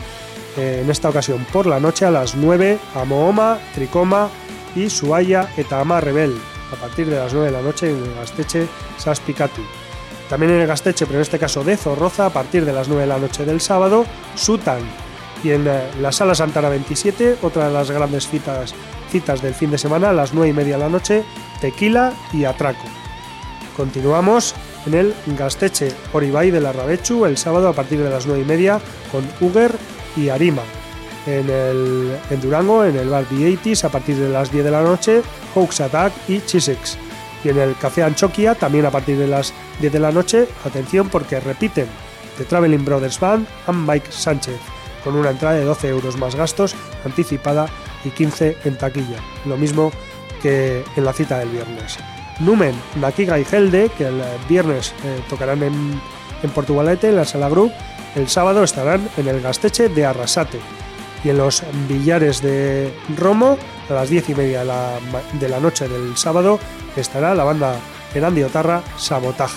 [0.57, 4.29] Eh, en esta ocasión por la noche a las 9 a Mohoma, Tricoma
[4.75, 6.35] y Suaya Etama Rebel,
[6.73, 8.67] a partir de las 9 de la noche en el Gasteche
[8.97, 9.61] Saspicatu.
[10.31, 13.03] También en el Gasteche, pero en este caso de Zorroza, a partir de las 9
[13.03, 14.81] de la noche del sábado, Sutan.
[15.47, 18.75] Y en la Sala Santana 27, otra de las grandes citas,
[19.13, 21.23] citas del fin de semana, a las 9 y media de la noche,
[21.61, 22.89] Tequila y Atraco.
[23.77, 28.43] Continuamos en el Gasteche Oribay de la Rabechu el sábado a partir de las 9
[28.43, 28.81] y media
[29.13, 29.71] con Uger
[30.17, 30.63] y Arima.
[31.29, 34.83] En, el, Durango, en el bar The 80 a partir de las 10 de la
[34.83, 35.23] noche,
[35.55, 36.99] Hawks Attack y Chiseks.
[37.45, 41.09] Y en el Café Anchoquia, también a partir de las 10 de la noche, atención
[41.09, 41.87] porque repiten
[42.37, 44.59] The Traveling Brothers Band and Mike Sánchez,
[45.07, 47.69] con una entrada de 12 euros más gastos anticipada
[48.05, 49.21] y 15 en taquilla.
[49.45, 49.93] Lo mismo
[50.43, 51.97] que en la cita del viernes.
[52.41, 56.01] Numen, Nakiga y Helde, que el viernes eh, tocarán en,
[56.43, 57.71] en Portugalete, en la Sala Group,
[58.17, 60.59] el sábado estarán en el Gasteche de Arrasate.
[61.23, 63.57] Y en los billares de Romo,
[63.89, 66.59] a las 10 y media de la, noche del sábado,
[66.97, 67.77] estará la banda
[68.13, 69.57] Erandi Otarra Sabotaje.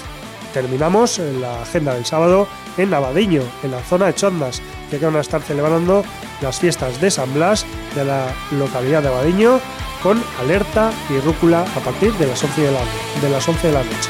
[0.54, 2.48] Terminamos en la agenda del sábado
[2.78, 4.62] en Navadiño, en la zona de Chondas,
[4.98, 6.04] que van a estar celebrando
[6.42, 7.66] las fiestas de San Blas
[7.96, 9.60] de la localidad de Abadiño
[10.02, 12.82] con Alerta y Rúcula a partir de las 11 de la,
[13.22, 14.10] de las 11 de la noche.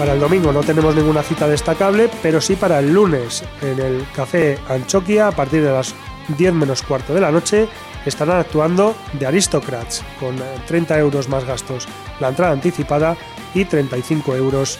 [0.00, 4.06] Para el domingo no tenemos ninguna cita destacable, pero sí para el lunes en el
[4.16, 5.94] Café Anchoquia a partir de las
[6.36, 7.68] 10 menos cuarto de la noche
[8.06, 11.86] estarán actuando The Aristocrats con 30 euros más gastos
[12.18, 13.16] la entrada anticipada
[13.54, 14.78] y 35 euros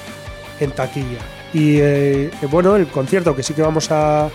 [0.61, 1.21] en taquilla.
[1.53, 4.31] Y eh, bueno, el concierto que sí que vamos a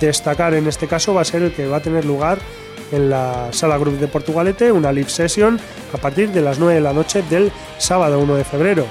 [0.00, 2.38] destacar en este caso va a ser el que va a tener lugar
[2.92, 5.58] en la Sala Group de Portugalete, una live session
[5.92, 8.86] a partir de las 9 de la noche del sábado 1 de febrero.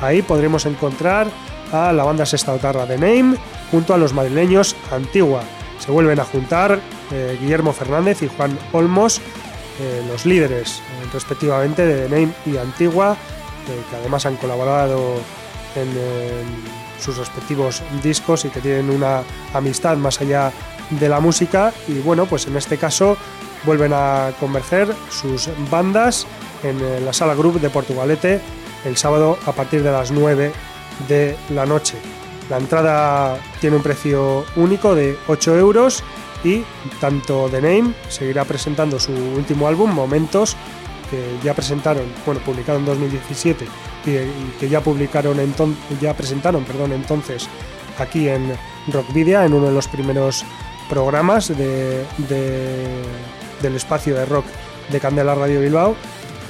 [0.00, 1.28] Ahí podremos encontrar
[1.72, 3.36] a la banda Sexta Otarra de Name
[3.70, 5.42] junto a los madrileños Antigua.
[5.78, 6.80] Se vuelven a juntar
[7.14, 9.20] eh, Guillermo Fernández y Juan Olmos,
[9.80, 13.16] eh, los líderes eh, respectivamente de Name y Antigua,
[13.64, 15.14] que además han colaborado
[15.76, 19.22] en, en sus respectivos discos y que tienen una
[19.54, 20.52] amistad más allá
[20.90, 21.72] de la música.
[21.88, 23.16] Y bueno, pues en este caso
[23.64, 26.26] vuelven a converger sus bandas
[26.64, 28.40] en la sala Group de Portugalete
[28.84, 30.52] el sábado a partir de las 9
[31.08, 31.96] de la noche.
[32.50, 36.04] La entrada tiene un precio único de 8 euros
[36.44, 36.62] y
[37.00, 40.56] tanto The Name seguirá presentando su último álbum, Momentos,
[41.10, 43.66] que ya presentaron, bueno, publicado en 2017
[44.06, 47.48] y, que ya publicaron enton- ya presentaron, perdón, entonces
[47.98, 48.52] aquí en
[48.92, 50.44] Rockvidia en uno de los primeros
[50.88, 53.02] programas de- de-
[53.62, 54.44] del espacio de rock
[54.90, 55.96] de Candela Radio Bilbao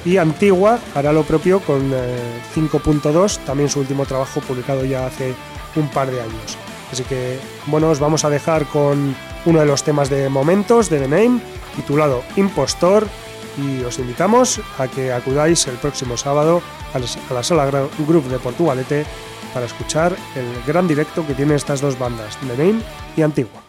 [0.03, 5.33] y Antigua hará lo propio con eh, 5.2, también su último trabajo publicado ya hace
[5.75, 6.57] un par de años.
[6.91, 9.15] Así que, bueno, os vamos a dejar con
[9.45, 11.39] uno de los temas de momentos de The Name,
[11.75, 13.07] titulado Impostor,
[13.57, 16.61] y os invitamos a que acudáis el próximo sábado
[16.93, 17.65] a la- sala
[17.99, 19.05] Group de Portugalete
[19.53, 22.81] para escuchar el gran directo que tienen estas dos bandas, The Name
[23.15, 23.64] y Antigua.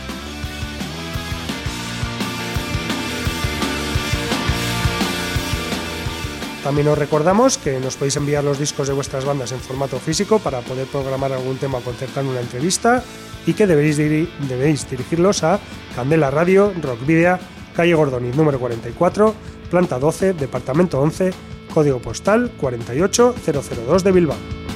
[6.63, 10.37] También os recordamos que nos podéis enviar los discos de vuestras bandas en formato físico
[10.37, 13.03] para poder programar algún tema o concertar una entrevista
[13.47, 15.59] y que debéis, debéis dirigirlos a
[15.95, 17.39] Candela Radio, Rock Video,
[17.75, 19.33] calle Gordoniz número 44,
[19.71, 21.33] planta 12, departamento 11,
[21.73, 24.70] código postal 48002 de Bilbao.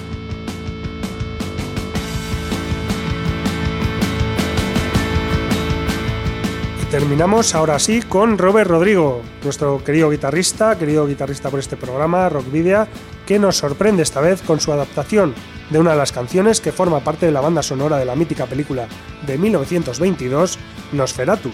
[6.99, 12.49] Terminamos ahora sí con Robert Rodrigo, nuestro querido guitarrista, querido guitarrista por este programa, Rock
[12.49, 12.87] Video,
[13.27, 15.35] que nos sorprende esta vez con su adaptación
[15.71, 18.45] de una de las canciones que forma parte de la banda sonora de la mítica
[18.45, 18.87] película
[19.27, 20.57] de 1922,
[20.93, 21.51] Nosferatu.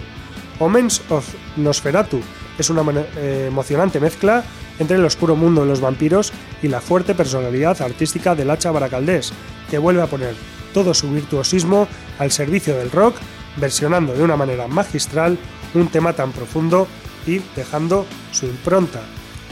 [0.60, 2.20] Omens of Nosferatu
[2.56, 2.84] es una
[3.16, 4.44] eh, emocionante mezcla
[4.78, 6.32] entre el oscuro mundo de los vampiros
[6.62, 9.32] y la fuerte personalidad artística del hacha baracaldés,
[9.68, 10.36] que vuelve a poner
[10.72, 11.88] todo su virtuosismo
[12.20, 13.16] al servicio del rock,
[13.56, 15.38] versionando de una manera magistral
[15.74, 16.86] un tema tan profundo
[17.26, 19.00] y dejando su impronta.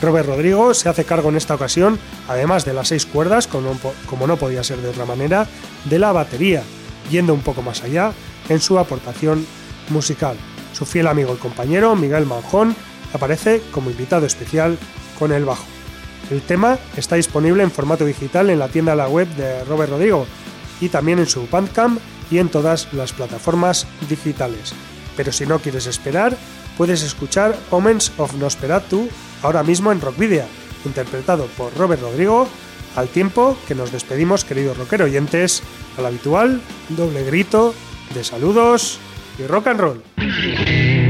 [0.00, 1.98] Robert Rodrigo se hace cargo en esta ocasión,
[2.28, 5.46] además de las seis cuerdas, como, no podía ser de otra manera,
[5.84, 6.62] de la batería,
[7.10, 8.12] yendo un poco más allá
[8.48, 9.46] en su aportación
[9.90, 10.36] musical.
[10.72, 12.74] Su fiel amigo y compañero, Miguel Manjón,
[13.12, 14.78] aparece como invitado especial
[15.18, 15.66] con el bajo.
[16.30, 19.90] El tema está disponible en formato digital en la tienda de la web de Robert
[19.90, 20.26] Rodrigo
[20.80, 22.00] y también en su Bandcamp
[22.30, 24.72] y en todas las plataformas digitales.
[25.16, 26.36] Pero si no quieres esperar,
[26.76, 29.08] puedes escuchar Omens of Nosferatu
[29.42, 30.46] ahora mismo en Rockvidia,
[30.84, 32.48] interpretado por Robert Rodrigo,
[32.96, 35.62] al tiempo que nos despedimos, queridos rockero oyentes,
[35.96, 37.74] al habitual doble grito
[38.14, 38.98] de saludos
[39.38, 41.09] y rock and roll.